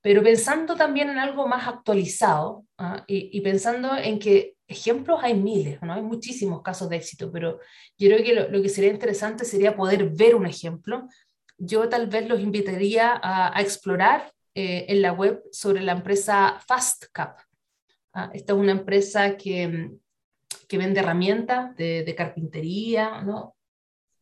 Pero 0.01 0.21
pensando 0.21 0.75
también 0.75 1.09
en 1.09 1.17
algo 1.17 1.47
más 1.47 1.67
actualizado 1.67 2.65
¿ah? 2.77 3.03
y, 3.07 3.39
pensando 3.41 3.95
en 3.95 4.19
que 4.19 4.55
ejemplos 4.67 5.19
hay 5.21 5.33
miles, 5.33 5.81
¿no? 5.81 5.93
hay 5.93 6.01
muchísimos 6.01 6.61
casos 6.61 6.89
de 6.89 6.97
éxito, 6.97 7.31
pero 7.31 7.59
yo 7.97 8.09
creo 8.09 8.23
que 8.23 8.33
lo, 8.51 8.61
que 8.61 8.69
sería 8.69 8.91
interesante 8.91 9.45
sería 9.45 9.75
poder 9.75 10.09
ver 10.09 10.35
un 10.35 10.45
ejemplo. 10.45 11.07
Yo 11.57 11.87
tal 11.87 12.07
vez 12.07 12.27
los 12.27 12.41
invitaría 12.41 13.19
a, 13.23 13.61
explorar 13.61 14.33
eh, 14.55 14.85
en 14.89 15.01
la 15.01 15.13
web 15.13 15.41
sobre 15.51 15.81
la 15.81 15.93
empresa 15.93 16.59
FastCap. 16.67 17.39
¿ah? 18.13 18.29
Esta 18.33 18.53
es 18.53 18.59
una 18.59 18.73
empresa 18.73 19.37
que, 19.37 19.91
que 20.67 20.77
vende 20.77 20.99
herramientas 20.99 21.75
de, 21.77 22.03
de 22.03 22.15
carpintería, 22.15 23.21
¿no? 23.21 23.55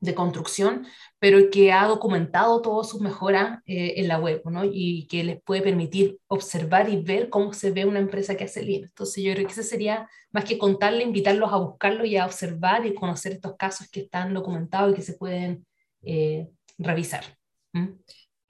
De 0.01 0.15
construcción, 0.15 0.87
pero 1.19 1.49
que 1.51 1.71
ha 1.71 1.87
documentado 1.87 2.61
todas 2.61 2.89
sus 2.89 2.99
mejoras 2.99 3.59
eh, 3.67 3.93
en 3.97 4.07
la 4.07 4.19
web, 4.19 4.41
¿no? 4.45 4.65
Y 4.65 5.07
que 5.07 5.23
les 5.23 5.41
puede 5.41 5.61
permitir 5.61 6.19
observar 6.27 6.89
y 6.89 7.01
ver 7.01 7.29
cómo 7.29 7.53
se 7.53 7.71
ve 7.71 7.85
una 7.85 7.99
empresa 7.99 8.35
que 8.35 8.45
hace 8.45 8.63
Lean. 8.63 8.85
Entonces 8.85 9.23
yo 9.23 9.31
creo 9.33 9.45
que 9.45 9.53
ese 9.53 9.63
sería, 9.63 10.09
más 10.31 10.45
que 10.45 10.57
contarle, 10.57 11.03
invitarlos 11.03 11.53
a 11.53 11.57
buscarlo 11.57 12.03
y 12.03 12.17
a 12.17 12.25
observar 12.25 12.85
y 12.85 12.95
conocer 12.95 13.33
estos 13.33 13.55
casos 13.55 13.87
que 13.89 14.01
están 14.01 14.33
documentados 14.33 14.91
y 14.91 14.95
que 14.95 15.03
se 15.03 15.13
pueden 15.13 15.65
eh, 16.01 16.49
revisar. 16.79 17.23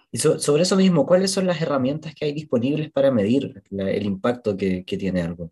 Y 0.09 0.17
sobre 0.17 0.63
eso 0.63 0.75
mismo, 0.77 1.05
¿cuáles 1.05 1.31
son 1.31 1.47
las 1.47 1.61
herramientas 1.61 2.15
que 2.15 2.25
hay 2.25 2.33
disponibles 2.33 2.91
para 2.91 3.11
medir 3.11 3.61
el 3.69 4.05
impacto 4.05 4.55
que 4.55 4.83
tiene 4.83 5.21
algo? 5.21 5.51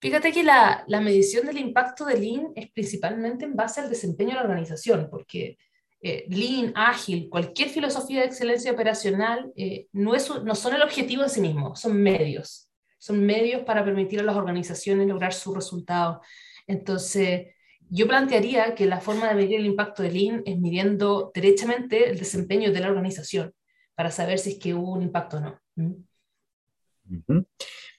Fíjate 0.00 0.32
que 0.32 0.42
la, 0.42 0.84
medición 0.88 1.46
del 1.46 1.58
impacto 1.58 2.06
de 2.06 2.18
Lean 2.18 2.52
es 2.56 2.70
principalmente 2.70 3.44
en 3.44 3.54
base 3.54 3.80
al 3.80 3.90
desempeño 3.90 4.30
de 4.30 4.36
la 4.36 4.42
organización, 4.42 5.08
porque 5.10 5.58
eh, 6.00 6.24
Lean, 6.28 6.72
ágil, 6.74 7.28
cualquier 7.28 7.68
filosofía 7.68 8.20
de 8.20 8.26
excelencia 8.26 8.72
operacional 8.72 9.52
eh, 9.56 9.88
no, 9.92 10.14
es, 10.14 10.30
no 10.42 10.54
son 10.54 10.74
el 10.74 10.82
objetivo 10.82 11.22
en 11.22 11.28
sí 11.30 11.42
mismo, 11.42 11.76
son 11.76 12.02
medios. 12.02 12.70
Son 12.98 13.24
medios 13.24 13.62
para 13.62 13.84
permitir 13.84 14.20
a 14.20 14.22
las 14.22 14.36
organizaciones 14.36 15.06
lograr 15.06 15.34
sus 15.34 15.54
resultados. 15.54 16.26
Entonces, 16.66 17.48
yo 17.90 18.06
plantearía 18.06 18.74
que 18.74 18.86
la 18.86 19.00
forma 19.00 19.28
de 19.28 19.34
medir 19.34 19.60
el 19.60 19.66
impacto 19.66 20.02
de 20.02 20.12
Lean 20.12 20.42
es 20.46 20.58
midiendo 20.58 21.30
derechamente 21.34 22.08
el 22.08 22.18
desempeño 22.18 22.72
de 22.72 22.80
la 22.80 22.88
organización 22.88 23.52
para 23.94 24.10
saber 24.10 24.38
si 24.38 24.52
es 24.52 24.58
que 24.58 24.72
hubo 24.72 24.92
un 24.92 25.02
impacto 25.02 25.36
o 25.36 25.40
no. 25.40 25.60
¿Mm? 25.76 27.40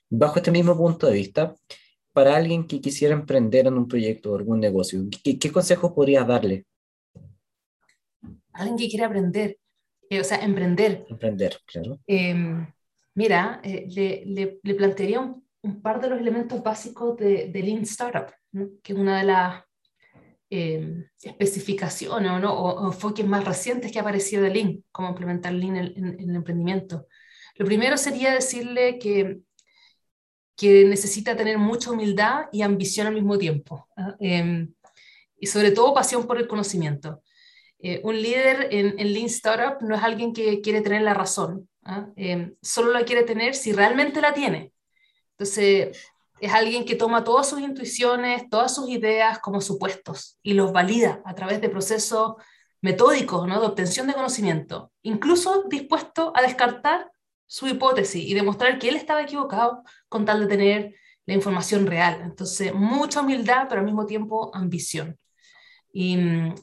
Bajo 0.09 0.37
este 0.37 0.51
mismo 0.51 0.75
punto 0.75 1.07
de 1.07 1.13
vista, 1.13 1.55
para 2.13 2.35
alguien 2.35 2.67
que 2.67 2.81
quisiera 2.81 3.13
emprender 3.13 3.67
en 3.67 3.77
un 3.77 3.87
proyecto 3.87 4.31
o 4.31 4.35
algún 4.35 4.59
negocio? 4.59 5.01
¿Qué, 5.23 5.51
consejos 5.51 5.91
podrías 5.93 6.27
darle? 6.27 6.65
Alguien 8.53 8.77
que 8.77 8.89
quiera 8.89 9.07
aprender, 9.07 9.57
eh, 10.09 10.19
o 10.19 10.23
sea, 10.23 10.37
emprender. 10.43 11.05
Emprender, 11.09 11.57
claro. 11.65 11.99
Em, 12.05 12.67
mira, 13.15 13.61
eh, 13.63 13.85
le, 14.25 14.59
le, 14.61 14.75
plantearía 14.75 15.19
un, 15.19 15.81
par 15.81 16.01
de 16.01 16.09
los 16.09 16.19
elementos 16.19 16.61
básicos 16.61 17.17
de, 17.17 17.47
de 17.47 17.63
Lean 17.63 17.83
Startup, 17.83 18.33
que 18.83 18.93
es 18.93 18.99
una 18.99 19.19
de 19.19 19.25
las 19.25 19.63
em, 20.49 21.05
especificaciones 21.21 22.41
¿no? 22.41 22.53
o, 22.53 22.87
enfoques 22.87 23.25
más 23.25 23.45
recientes 23.45 23.91
que 23.91 23.99
ha 23.99 24.01
aparecido 24.01 24.43
de 24.43 24.49
Lean, 24.49 24.83
cómo 24.91 25.09
implementar 25.09 25.53
Lean 25.53 25.77
en 25.77 26.19
el 26.19 26.35
emprendimiento. 26.35 27.07
Lo 27.55 27.65
primero 27.65 27.97
sería 27.97 28.33
decirle 28.33 28.97
que 28.97 29.41
que 30.61 30.85
necesita 30.85 31.35
tener 31.35 31.57
mucha 31.57 31.89
humildad 31.89 32.45
y 32.51 32.61
ambición 32.61 33.07
al 33.07 33.15
mismo 33.15 33.35
tiempo, 33.35 33.87
em, 34.19 34.71
y 35.39 35.47
sobre 35.47 35.71
todo 35.71 35.91
pasión 35.91 36.27
por 36.27 36.37
el 36.37 36.47
conocimiento. 36.47 37.23
un 38.03 38.21
líder 38.21 38.67
en, 38.69 38.99
en, 38.99 39.11
Lean 39.11 39.25
Startup 39.25 39.81
no 39.81 39.95
es 39.95 40.03
alguien 40.03 40.33
que 40.33 40.61
quiere 40.61 40.81
tener 40.81 41.01
la 41.01 41.15
razón, 41.15 41.67
¿ah? 41.83 42.05
solo 42.61 42.91
la 42.91 43.05
quiere 43.05 43.23
tener 43.23 43.55
si 43.55 43.73
realmente 43.73 44.21
la 44.21 44.35
tiene. 44.35 44.71
Entonces, 45.31 45.97
es 46.39 46.53
alguien 46.53 46.85
que 46.85 46.95
toma 46.95 47.23
todas 47.23 47.49
sus 47.49 47.59
intuiciones, 47.59 48.47
todas 48.51 48.75
sus 48.75 48.87
ideas 48.87 49.39
como 49.39 49.61
supuestos 49.61 50.37
y 50.43 50.53
los 50.53 50.71
valida 50.71 51.23
a 51.25 51.33
través 51.33 51.59
de 51.59 51.69
procesos 51.69 52.33
metódicos 52.81 53.47
¿no? 53.47 53.59
de 53.59 53.65
obtención 53.65 54.05
de 54.05 54.13
conocimiento, 54.13 54.91
incluso 55.01 55.63
dispuesto 55.69 56.31
a 56.35 56.43
descartar 56.43 57.11
su 57.51 57.67
hipótesis 57.67 58.23
y 58.25 58.33
demostrar 58.33 58.79
que 58.79 58.87
él 58.87 58.95
estaba 58.95 59.23
equivocado 59.23 59.83
con 60.07 60.23
tal 60.23 60.39
de 60.39 60.47
tener 60.47 60.95
la 61.25 61.33
información 61.33 61.85
real. 61.85 62.21
Entonces, 62.23 62.73
mucha 62.73 63.19
humildad, 63.19 63.65
pero 63.67 63.81
al 63.81 63.85
mismo 63.85 64.05
tiempo 64.05 64.55
ambición. 64.55 65.19
Y, 65.91 66.17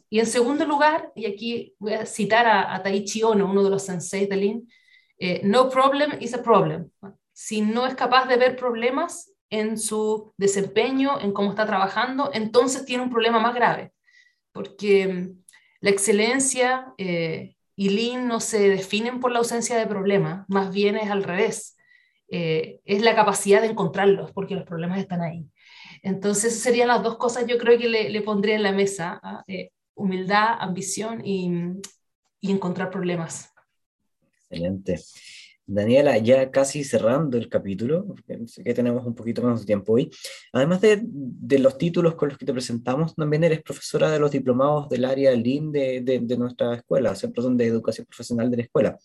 y 0.09 0.19
en 0.19 0.27
segundo 0.27 0.65
lugar, 0.65 1.13
y 1.15 1.27
aquí 1.27 1.75
voy 1.79 1.93
a 1.93 2.07
citar 2.07 2.47
a, 2.47 2.75
a 2.75 2.83
Taichi 2.83 3.23
Ono, 3.23 3.51
uno 3.51 3.63
de 3.63 3.69
los 3.69 3.85
senseis 3.85 4.31
de 4.31 4.37
Lean, 4.37 4.63
eh, 5.19 5.43
no 5.45 5.69
problem 5.69 6.13
is 6.21 6.33
a 6.33 6.43
problem. 6.43 6.91
Si 7.35 7.61
no 7.61 7.87
es 7.87 7.95
capaz 7.95 8.27
de 8.27 8.39
ver 8.39 8.57
problemas, 8.57 9.31
en 9.51 9.79
su 9.79 10.33
desempeño, 10.37 11.21
en 11.21 11.33
cómo 11.33 11.51
está 11.51 11.67
trabajando, 11.67 12.31
entonces 12.33 12.85
tiene 12.85 13.03
un 13.03 13.11
problema 13.11 13.39
más 13.41 13.55
grave, 13.55 13.93
porque 14.53 15.07
mm, 15.07 15.45
la 15.81 15.91
excelencia 15.91 16.93
eh, 16.99 17.57
y 17.79 17.91
Lean 17.91 18.27
no 18.27 18.41
se 18.41 18.71
definen 18.71 19.21
por 19.21 19.31
la 19.31 19.39
ausencia 19.39 19.79
de 19.79 19.87
problemas, 19.87 20.45
más 20.49 20.75
bien 20.75 20.97
es 20.97 21.13
al 21.13 21.23
revés, 21.23 21.77
eh, 22.29 22.81
es 22.85 23.03
la 23.03 23.15
capacidad 23.15 23.61
de 23.61 23.69
encontrarlos, 23.69 24.33
porque 24.33 24.57
los 24.57 24.65
problemas 24.65 24.99
están 24.99 25.23
ahí. 25.23 25.49
Entonces, 26.03 26.61
serían 26.61 26.89
las 26.89 27.05
dos 27.05 27.19
cosas 27.19 27.47
yo 27.47 27.57
creo 27.57 27.79
que 27.79 27.89
le, 27.89 28.21
pondría 28.23 28.57
en 28.57 28.65
la 28.65 28.73
mesa, 28.73 29.21
¿ah? 29.23 29.45
eh, 29.47 29.71
humildad, 29.95 30.57
ambición 30.59 31.25
y, 31.25 31.53
y 32.41 32.51
encontrar 32.51 32.91
problemas. 32.91 33.55
Excelente. 34.51 34.99
Daniela, 35.71 36.17
ya 36.17 36.51
casi 36.51 36.83
cerrando 36.83 37.37
el 37.37 37.51
capítulo, 37.51 38.07
sé 38.47 38.65
que 38.65 38.73
tenemos 38.73 39.05
un 39.05 39.15
poquito 39.15 39.43
menos 39.43 39.61
de 39.61 39.67
tiempo 39.67 39.93
hoy, 39.93 40.11
además 40.51 40.81
de, 40.81 41.59
los 41.59 41.77
títulos 41.77 42.15
con 42.15 42.31
los 42.31 42.39
que 42.39 42.47
te 42.47 42.55
presentamos, 42.55 43.15
también 43.15 43.45
eres 43.45 43.63
profesora 43.63 44.11
de 44.11 44.19
los 44.19 44.31
diplomados 44.31 44.89
del 44.89 45.05
área 45.05 45.31
LIN 45.33 45.71
de, 45.71 46.01
de, 46.01 46.21
de 46.21 46.37
nuestra 46.39 46.75
escuela, 46.75 47.11
o 47.11 47.15
sea, 47.15 47.31
perdón, 47.31 47.59
de 47.59 47.67
educación 47.67 48.07
profesional 48.07 48.51
de 48.51 48.57
la 48.57 48.63
escuela. 48.63 48.99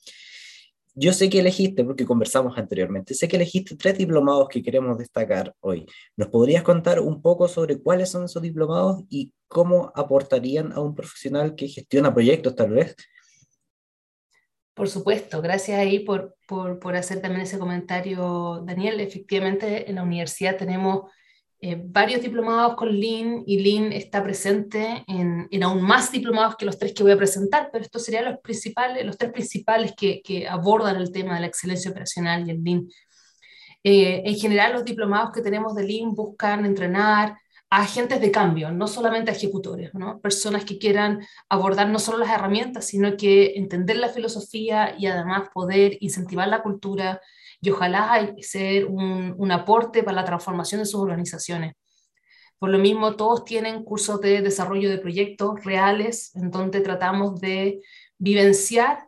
Yo 0.96 1.12
sé 1.12 1.29
que 1.29 1.39
elegiste, 1.39 1.84
porque 1.84 2.05
conversamos 2.05 2.58
anteriormente, 2.58 3.13
sé 3.13 3.27
que 3.27 3.36
elegiste 3.36 3.75
tres 3.75 3.98
diplomados 3.98 4.48
que 4.48 4.63
queremos 4.63 4.98
destacar 4.98 5.53
hoy. 5.60 5.86
¿Nos 6.15 6.29
podrías 6.29 6.63
contar 6.63 7.01
un 7.01 7.22
poco 7.22 7.50
sobre 7.50 7.77
cuáles 7.79 8.10
son 8.10 8.24
esos 8.24 8.41
diplomados 8.41 9.03
y 9.10 9.34
cómo 9.50 9.91
aportarían 9.96 10.72
a 10.72 10.79
un 10.79 10.96
profesional 10.96 11.55
que 11.55 11.67
gestiona 11.67 12.13
proyectos, 12.13 12.55
tal 12.55 12.70
vez, 12.70 12.96
por 14.74 14.89
supuesto, 14.89 15.42
gracias 15.42 15.80
ahí 15.80 16.00
por, 16.00 16.36
por, 16.48 16.80
por, 16.80 16.96
hacer 16.96 17.22
también 17.22 17.42
ese 17.42 17.60
comentario, 17.60 18.63
Daniel. 18.65 19.00
Efectivamente, 19.00 19.89
en 19.89 19.96
la 19.96 20.03
universidad 20.03 20.58
tenemos 20.58 21.12
eh, 21.62 21.82
varios 21.82 22.22
diplomados 22.22 22.75
con 22.75 22.89
Lean 23.00 23.44
y 23.46 23.60
Lean 23.60 23.94
está 23.94 24.24
presente 24.24 25.03
en, 25.08 25.48
en, 25.50 25.63
aún 25.63 25.82
más 25.82 26.12
diplomados 26.12 26.56
que 26.58 26.65
los 26.65 26.77
tres 26.77 26.94
que 26.94 27.03
voy 27.03 27.13
a 27.13 27.18
presentar, 27.18 27.70
pero 27.72 27.86
estos 27.86 28.03
serían 28.03 28.25
los, 28.25 28.39
principales, 28.39 29.06
los 29.06 29.18
tres 29.18 29.32
principales 29.32 29.94
que, 29.96 30.22
que 30.22 30.48
abordan 30.48 30.98
el 30.98 31.12
tema 31.12 31.36
de 31.36 31.42
la 31.42 31.48
excelencia 31.48 31.92
operacional 31.92 32.48
y 32.48 32.51
el 32.51 32.63
Lean. 32.63 32.88
Eh, 33.84 34.24
en 34.25 34.36
general, 34.36 34.74
los 34.74 34.86
diplomados 34.86 35.32
que 35.32 35.42
tenemos 35.42 35.75
de 35.75 35.84
Lean 35.84 36.15
buscan 36.15 36.65
entrenar 36.65 37.38
agentes 37.82 38.22
de 38.22 38.32
cambio, 38.32 38.72
no 38.72 38.88
solamente 38.88 39.32
a 39.32 39.34
ejecutores, 39.34 39.94
¿no? 39.94 40.20
personas 40.22 40.63
que 40.63 40.77
quieran 40.77 41.25
abordar 41.50 41.89
no 41.89 41.98
solo 41.98 42.20
las 42.20 42.30
herramientas, 42.30 42.86
sino 42.86 43.18
que 43.18 43.53
entender 43.56 43.98
la 43.98 44.10
filosofía 44.10 44.96
y 44.98 45.08
además 45.08 45.50
poder 45.53 45.98
incentivar 46.00 46.48
la 46.48 46.62
cultura 46.62 47.20
y 47.62 47.72
ojalá 47.72 48.36
ser 48.42 48.86
un, 48.86 49.33
un 49.38 49.51
aporte 49.51 50.03
para 50.03 50.18
la 50.18 50.25
transformación 50.25 50.81
de 50.81 50.86
sus 50.86 51.01
organizaciones. 51.01 51.74
Por 52.59 52.70
lo 52.70 52.77
mismo, 52.77 53.16
todos 53.16 53.44
tienen 53.44 53.83
cursos 53.83 54.22
de 54.22 54.42
desarrollo 54.42 54.90
de 54.90 55.00
proyectos 55.00 55.64
reales 55.64 56.33
en 56.36 56.51
donde 56.51 56.81
tratamos 56.81 57.42
de 57.42 57.81
vivenciar 58.18 59.07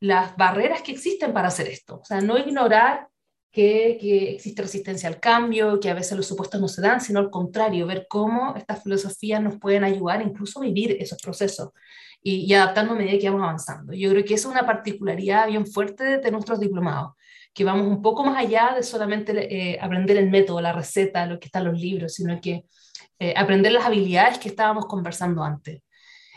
las 0.00 0.36
barreras 0.36 0.82
que 0.82 0.92
existen 0.92 1.32
para 1.32 1.48
hacer 1.48 1.66
esto. 1.68 2.00
O 2.00 2.04
sea, 2.04 2.20
no 2.20 2.38
ignorar 2.38 3.08
que, 3.56 4.34
existe 4.34 4.60
resistencia 4.60 5.08
al 5.08 5.18
cambio, 5.18 5.80
que 5.80 5.88
a 5.88 5.94
veces 5.94 6.16
los 6.16 6.26
supuestos 6.26 6.60
no 6.60 6.68
se 6.68 6.82
dan, 6.82 7.00
sino 7.00 7.20
al 7.20 7.30
contrario, 7.30 7.86
ver 7.86 8.06
cómo 8.08 8.54
estas 8.54 8.82
filosofías 8.82 9.42
nos 9.42 9.58
pueden 9.58 9.82
ayudar 9.82 10.20
incluso 10.20 10.60
a 10.60 10.62
vivir 10.62 10.96
esos 11.00 11.18
procesos 11.22 11.70
y, 12.22 12.44
y 12.44 12.52
adaptarnos 12.52 12.94
a 12.94 12.98
medida 12.98 13.18
que 13.18 13.30
vamos 13.30 13.44
avanzando. 13.44 13.94
Yo 13.94 14.10
creo 14.10 14.24
que 14.24 14.34
es 14.34 14.44
una 14.44 14.66
particularidad 14.66 15.48
bien 15.48 15.66
fuerte 15.66 16.18
de, 16.18 16.30
nuestros 16.30 16.60
diplomados, 16.60 17.14
que 17.54 17.64
vamos 17.64 17.86
un 17.86 18.02
poco 18.02 18.24
más 18.24 18.36
allá 18.36 18.74
de 18.76 18.82
solamente 18.82 19.32
eh, 19.72 19.78
aprender 19.80 20.18
el 20.18 20.28
método, 20.28 20.60
la 20.60 20.72
receta, 20.74 21.24
lo 21.24 21.40
que 21.40 21.46
está 21.46 21.60
en 21.60 21.64
los 21.64 21.80
libros, 21.80 22.12
sino 22.12 22.38
que 22.42 22.66
eh, 23.18 23.32
aprender 23.34 23.72
las 23.72 23.86
habilidades 23.86 24.38
que 24.38 24.50
estábamos 24.50 24.84
conversando 24.84 25.42
antes. 25.42 25.80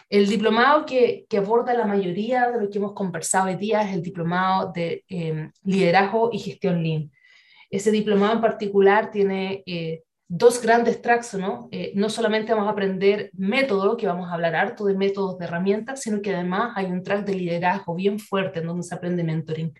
El 0.09 0.27
diplomado 0.27 0.85
que, 0.87 1.27
aborda 1.37 1.73
la 1.75 1.85
mayoría 1.85 2.49
de 2.49 2.59
lo 2.59 2.69
que 2.69 2.79
hemos 2.79 2.93
conversado 2.93 3.47
hoy 3.47 3.55
día 3.55 3.83
es 3.83 3.93
el 3.93 4.01
diplomado 4.01 4.71
de 4.73 5.03
em, 5.07 5.51
liderazgo 5.63 6.31
y 6.33 6.39
gestión 6.39 6.81
Lean. 6.81 7.11
Ese 7.69 7.91
diplomado 7.91 8.33
en 8.33 8.41
particular 8.41 9.11
tiene 9.11 9.61
eh, 9.67 10.01
dos 10.27 10.59
grandes 10.63 10.99
tracks, 11.03 11.35
¿no? 11.35 11.69
Eh, 11.71 11.91
no 11.93 12.09
solamente 12.09 12.53
vamos 12.53 12.67
a 12.67 12.71
aprender 12.71 13.29
método, 13.33 13.97
que 13.97 14.07
vamos 14.07 14.29
a 14.29 14.33
hablar 14.33 14.55
harto 14.55 14.85
de 14.85 14.95
métodos 14.95 15.37
de 15.37 15.45
herramientas, 15.45 16.01
sino 16.01 16.21
que 16.23 16.33
además 16.33 16.73
hay 16.75 16.87
un 16.87 17.03
track 17.03 17.25
de 17.25 17.35
liderazgo 17.35 17.93
bien 17.93 18.17
fuerte 18.17 18.59
en 18.59 18.65
donde 18.67 18.83
se 18.83 18.95
aprende 18.95 19.23
mentoring. 19.23 19.73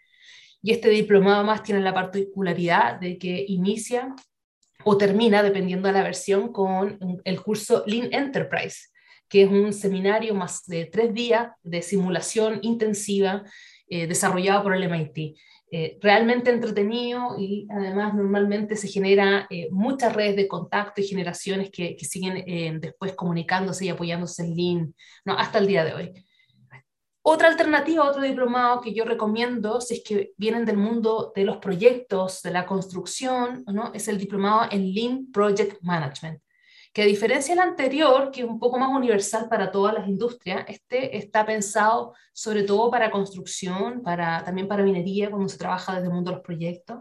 Y 0.61 0.71
este 0.71 0.89
diplomado 0.89 1.43
más 1.43 1.63
tiene 1.63 1.81
la 1.81 1.93
particularidad 1.93 2.99
de 2.99 3.17
que 3.17 3.45
inicia 3.47 4.15
o 4.83 4.95
termina, 4.95 5.41
dependiendo 5.41 5.87
de 5.87 5.93
la 5.93 6.03
versión, 6.03 6.51
con 6.53 6.99
el 7.23 7.41
curso 7.41 7.83
Lean 7.87 8.09
Enterprise, 8.11 8.89
que 9.29 9.43
es 9.43 9.49
un 9.49 9.71
seminario 9.71 10.33
más 10.33 10.65
de 10.65 10.85
tres 10.85 11.13
días 11.13 11.51
de 11.63 11.81
simulación 11.81 12.59
intensiva 12.63 13.43
eh, 13.87 14.07
desarrollado 14.07 14.63
por 14.63 14.75
el 14.75 14.83
MIT. 14.83 15.37
Eh, 15.71 15.99
realmente 16.01 16.49
entretenido 16.49 17.35
y 17.37 17.67
además 17.69 18.15
normalmente 18.15 18.75
se 18.75 18.87
genera 18.87 19.45
eh, 19.51 19.67
muchas 19.69 20.15
redes 20.15 20.35
de 20.35 20.47
contacto 20.47 20.99
y 20.99 21.07
generaciones 21.07 21.69
que, 21.69 21.95
siguen 21.99 22.81
después 22.81 23.13
comunicándose 23.13 23.85
y 23.85 23.89
apoyándose 23.89 24.43
en 24.43 24.55
Lean 24.55 24.95
¿no? 25.25 25.37
hasta 25.37 25.59
el 25.59 25.67
día 25.67 25.85
de 25.85 25.93
hoy. 25.93 26.11
Otra 27.21 27.49
alternativa, 27.49 28.09
otro 28.09 28.23
diplomado 28.23 28.81
que 28.81 28.93
yo 28.93 29.05
recomiendo, 29.05 29.79
si 29.79 29.95
es 29.95 30.03
que 30.03 30.31
vienen 30.37 30.65
del 30.65 30.77
mundo 30.77 31.31
de 31.35 31.43
los 31.43 31.57
proyectos, 31.57 32.41
de 32.41 32.49
la 32.49 32.65
construcción, 32.65 33.63
¿no? 33.67 33.91
es 33.93 34.07
el 34.07 34.17
diplomado 34.17 34.67
en 34.71 34.91
Lean 34.91 35.31
Project 35.31 35.77
Management 35.81 36.41
que 36.91 37.03
a 37.03 37.05
diferencia 37.05 37.53
del 37.53 37.63
anterior, 37.63 38.31
que 38.31 38.41
es 38.41 38.47
un 38.47 38.59
poco 38.59 38.79
más 38.79 38.89
universal 38.89 39.47
para 39.47 39.71
todas 39.71 39.93
las 39.93 40.07
industrias, 40.07 40.65
este 40.67 41.17
está 41.17 41.45
pensado 41.45 42.13
sobre 42.33 42.63
todo 42.63 42.89
para 42.89 43.11
construcción, 43.11 44.01
para, 44.01 44.43
también 44.43 44.67
para 44.67 44.83
minería, 44.83 45.29
cuando 45.29 45.49
se 45.49 45.57
trabaja 45.57 45.93
desde 45.93 46.07
el 46.07 46.13
mundo 46.13 46.31
de 46.31 46.37
los 46.37 46.45
proyectos. 46.45 46.99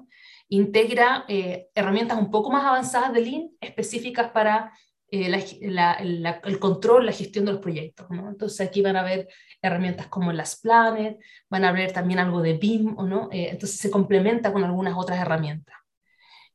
Integra 0.49 1.25
eh, 1.29 1.69
herramientas 1.75 2.19
un 2.19 2.31
poco 2.31 2.51
más 2.51 2.65
avanzadas 2.65 3.13
de 3.13 3.21
Lean, 3.21 3.51
específicas 3.61 4.31
para 4.31 4.73
eh, 5.11 5.31
la, 5.61 5.97
la, 6.03 6.41
el 6.45 6.59
control, 6.59 7.07
la 7.07 7.13
gestión 7.13 7.47
de 7.47 7.53
los 7.53 7.61
proyectos. 7.63 8.11
¿no? 8.11 8.29
Entonces 8.29 8.67
aquí 8.67 8.83
van 8.83 8.97
a 8.97 9.03
ver 9.03 9.29
herramientas 9.63 10.09
como 10.09 10.33
las 10.33 10.61
Planet, 10.61 11.19
van 11.49 11.65
a 11.65 11.73
ver 11.73 11.93
también 11.93 12.19
algo 12.19 12.43
de 12.43 12.55
BIM, 12.55 12.95
¿o 12.99 13.05
no? 13.05 13.31
Eh, 13.33 13.49
entonces 13.51 13.79
se 13.79 13.91
complementa 13.91 14.53
con 14.53 14.65
algunas 14.65 14.95
otras 14.99 15.19
herramientas. 15.19 15.77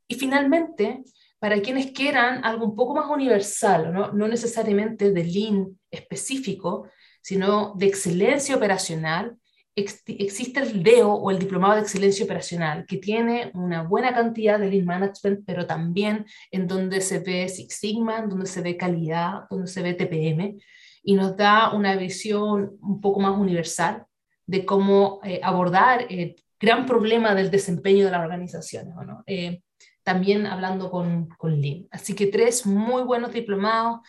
Y 0.07 0.15
finalmente, 0.15 1.03
para 1.43 1.61
quienes 1.61 1.91
quieran 1.91 2.45
algo 2.45 2.63
un 2.63 2.73
poco 2.73 2.95
más 2.95 3.09
universal, 3.09 3.91
¿no? 3.93 4.13
no 4.13 4.29
necesariamente 4.29 5.11
de 5.11 5.25
Lean 5.25 5.77
específico, 5.91 6.87
sino 7.21 7.73
de 7.75 7.87
excelencia 7.87 8.55
operacional, 8.55 9.35
existe 9.75 10.61
el 10.61 10.81
DEO 10.81 11.11
o 11.11 11.31
el 11.31 11.39
Diplomado 11.39 11.75
de 11.75 11.81
Excelencia 11.81 12.23
Operacional, 12.23 12.85
que 12.85 12.95
tiene 12.95 13.51
una 13.55 13.83
buena 13.83 14.13
cantidad 14.13 14.57
de 14.57 14.69
Lean 14.69 14.85
Management, 14.85 15.41
pero 15.45 15.67
también 15.67 16.25
en 16.49 16.65
donde 16.65 17.01
se 17.01 17.19
ve 17.19 17.49
Six 17.49 17.75
Sigma, 17.75 18.19
en 18.19 18.29
donde 18.29 18.45
se 18.45 18.61
ve 18.61 18.77
calidad, 18.77 19.41
donde 19.49 19.67
se 19.67 19.81
ve 19.81 19.95
TPM, 19.95 20.57
y 21.03 21.13
nos 21.13 21.35
da 21.35 21.73
una 21.73 21.97
visión 21.97 22.77
un 22.81 23.01
poco 23.01 23.19
más 23.19 23.37
universal 23.37 24.05
de 24.45 24.63
cómo 24.63 25.19
eh, 25.25 25.41
abordar 25.43 26.05
el 26.09 26.37
gran 26.57 26.85
problema 26.85 27.35
del 27.35 27.51
desempeño 27.51 28.05
de 28.05 28.11
las 28.11 28.21
organizaciones. 28.21 28.95
¿no? 28.95 29.23
Eh, 29.27 29.61
también 30.03 30.45
hablando 30.45 30.91
con, 30.91 31.29
con 31.37 31.59
Lean. 31.59 31.87
Así 31.91 32.13
que 32.13 32.27
tres 32.27 32.65
muy 32.65 33.03
buenos 33.03 33.33
diplomados, 33.33 34.01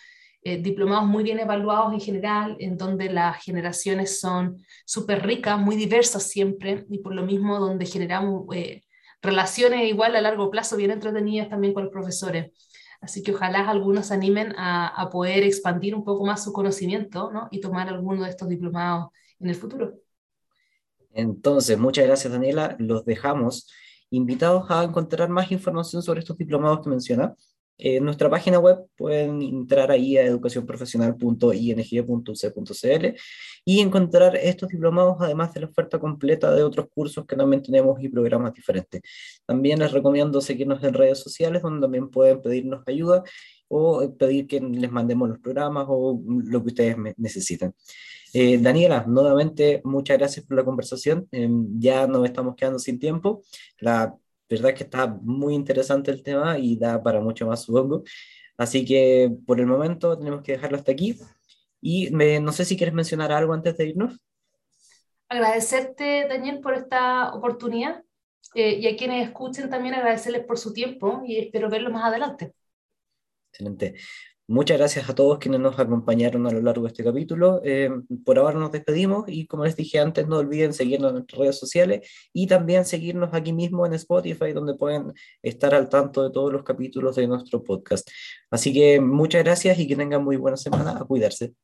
eh, 0.43 0.59
diplomados 0.61 1.07
muy 1.07 1.23
bien 1.23 1.39
evaluados 1.39 1.93
en 1.93 2.01
general, 2.01 2.57
en 2.59 2.77
donde 2.77 3.11
las 3.11 3.43
generaciones 3.43 4.21
son 4.21 4.57
súper 4.85 5.25
ricas, 5.25 5.59
muy 5.59 5.77
diversas 5.77 6.25
siempre, 6.25 6.85
y 6.91 6.99
por 6.99 7.15
lo 7.15 7.23
mismo 7.23 7.59
donde 7.59 7.87
generamos 7.87 8.45
eh, 8.55 8.83
relaciones 9.23 9.89
igual 9.89 10.17
a 10.17 10.21
largo 10.21 10.51
plazo 10.51 10.77
bien 10.77 10.91
entretenidas 10.91 11.49
también 11.49 11.73
con 11.73 11.85
los 11.85 11.93
profesores. 11.93 12.53
Así 13.01 13.23
que 13.23 13.33
ojalá 13.33 13.69
algunos 13.71 14.11
animen 14.11 14.55
a, 14.57 14.89
a 14.89 15.11
poder 15.11 15.45
expandir 15.45 15.95
un 15.95 16.05
poco 16.05 16.25
más 16.25 16.43
su 16.43 16.53
conocimiento 16.53 17.31
¿no? 17.31 17.49
y 17.51 17.61
tomar 17.61 17.89
alguno 17.89 18.25
de 18.25 18.31
estos 18.31 18.49
diplomados 18.49 19.13
en 19.41 19.49
el 19.49 19.55
futuro. 19.55 19.95
Entonces, 21.13 21.79
muchas 21.79 22.07
gracias 22.07 22.33
Daniela. 22.33 22.77
Los 22.79 23.05
dejamos 23.05 23.69
invitados 24.17 24.71
a 24.71 24.85
encontrar 24.85 25.29
más 25.29 25.53
información 25.53 26.03
sobre 26.03 26.21
estos 26.21 26.39
diplomados 26.39 26.81
que 26.83 26.91
menciona. 26.91 27.35
En 27.77 28.05
nuestra 28.05 28.31
página 28.31 28.61
web 28.61 28.87
pueden 28.97 29.43
entrar 29.43 29.91
ahí 29.91 30.17
a 30.17 30.23
educacionprofesional.ing.uc.cl 30.23 33.07
y 33.65 33.81
encontrar 33.81 34.37
estos 34.37 34.69
diplomados, 34.69 35.17
además 35.19 35.53
de 35.53 35.61
la 35.61 35.67
oferta 35.67 35.99
completa 35.99 36.55
de 36.55 36.63
otros 36.63 36.87
cursos 36.95 37.27
que 37.27 37.35
también 37.35 37.63
tenemos 37.63 38.01
y 38.01 38.09
programas 38.09 38.55
diferentes. 38.55 39.03
También 39.45 39.81
les 39.81 39.91
recomiendo 39.91 40.41
seguirnos 40.41 40.85
en 40.85 40.95
redes 40.95 41.19
sociales, 41.19 41.63
donde 41.63 41.81
también 41.81 42.11
pueden 42.11 42.41
pedirnos 42.41 42.85
ayuda 42.87 43.25
o 43.77 44.17
pedir 44.17 44.47
que 44.47 44.61
les 44.61 44.91
mandemos 44.91 45.29
los 45.29 45.39
programas 45.41 45.87
o 45.89 46.21
lo 46.27 46.63
que 46.63 46.69
ustedes 46.69 46.97
necesiten. 47.17 47.75
Eh, 48.33 48.59
Daniela, 48.59 49.05
nuevamente 49.07 49.81
muchas 49.85 50.19
gracias 50.19 50.47
por 50.47 50.57
la 50.57 50.65
conversación. 50.65 51.29
Em, 51.33 51.67
ya 51.79 52.07
nos 52.07 52.25
estamos 52.25 52.55
quedando 52.57 52.79
sin 52.79 52.99
tiempo. 52.99 53.43
La 53.79 54.15
verdad 54.49 54.71
es 54.71 54.77
que 54.79 54.85
está 54.85 55.07
muy 55.07 55.55
interesante 55.55 56.11
el 56.11 56.23
tema 56.23 56.59
y 56.59 56.77
da 56.77 57.03
para 57.03 57.21
mucho 57.21 57.47
más, 57.47 57.63
supongo. 57.63 58.05
Así 58.57 58.85
que 58.85 59.33
por 59.47 59.61
el 59.61 59.67
momento 59.67 60.17
tenemos 60.17 60.43
que 60.43 60.53
dejarlo 60.53 60.79
hasta 60.79 60.93
aquí. 60.93 61.19
Y 61.81 62.11
no 62.11 62.53
sé 62.53 62.65
si 62.65 62.77
quieres 62.77 62.95
mencionar 62.95 63.33
algo 63.33 63.53
antes 63.53 63.77
de 63.77 63.89
irnos. 63.89 64.21
Agradecerte, 65.29 66.27
Daniel, 66.29 66.61
por 66.61 66.75
esta 66.75 67.35
oportunidad 67.35 68.05
eh, 68.55 68.79
y 68.81 68.87
a 68.87 68.97
quienes 68.97 69.27
escuchen 69.27 69.69
también 69.69 69.95
agradecerles 69.95 70.45
por 70.45 70.59
su 70.59 70.73
tiempo 70.73 71.23
y 71.27 71.39
espero 71.39 71.69
verlo 71.69 71.91
más 71.91 72.05
adelante. 72.05 72.53
Excelente. 73.55 73.95
Muchas 74.47 74.77
gracias 74.77 75.09
a 75.09 75.15
todos 75.15 75.39
quienes 75.39 75.61
nos 75.61 75.79
acompañaron 75.79 76.47
a 76.47 76.51
lo 76.51 76.61
largo 76.61 76.83
de 76.83 76.89
este 76.89 77.05
capítulo. 77.05 77.63
Eh, 77.65 77.89
por 78.27 78.37
ahora 78.37 78.59
nos 78.59 78.73
despedimos 78.73 79.25
y 79.29 79.47
como 79.47 79.65
les 79.65 79.77
dije 79.77 80.01
antes, 80.01 80.27
no 80.27 80.39
olviden 80.39 80.75
seguirnos 80.75 81.11
en 81.11 81.15
nuestras 81.15 81.39
redes 81.39 81.59
sociales 81.59 82.11
y 82.33 82.47
también 82.49 82.85
seguirnos 82.85 83.33
aquí 83.33 83.53
mismo 83.53 83.87
en 83.87 83.95
Spotify, 83.95 84.53
donde 84.53 84.75
pueden 84.75 85.13
estar 85.41 85.73
al 85.75 85.89
tanto 85.89 86.25
de 86.25 86.31
todos 86.31 86.53
los 86.53 86.65
capítulos 86.65 87.17
de 87.17 87.29
nuestro 87.29 87.63
podcast. 87.63 88.11
Así 88.51 88.73
que 88.75 89.01
muchas 89.01 89.45
gracias 89.45 89.79
y 89.79 89.87
que 89.87 89.97
tengan 89.97 90.23
muy 90.25 90.37
buena 90.37 90.57
semana. 90.57 90.99
A 90.99 91.05
cuidarse. 91.05 91.55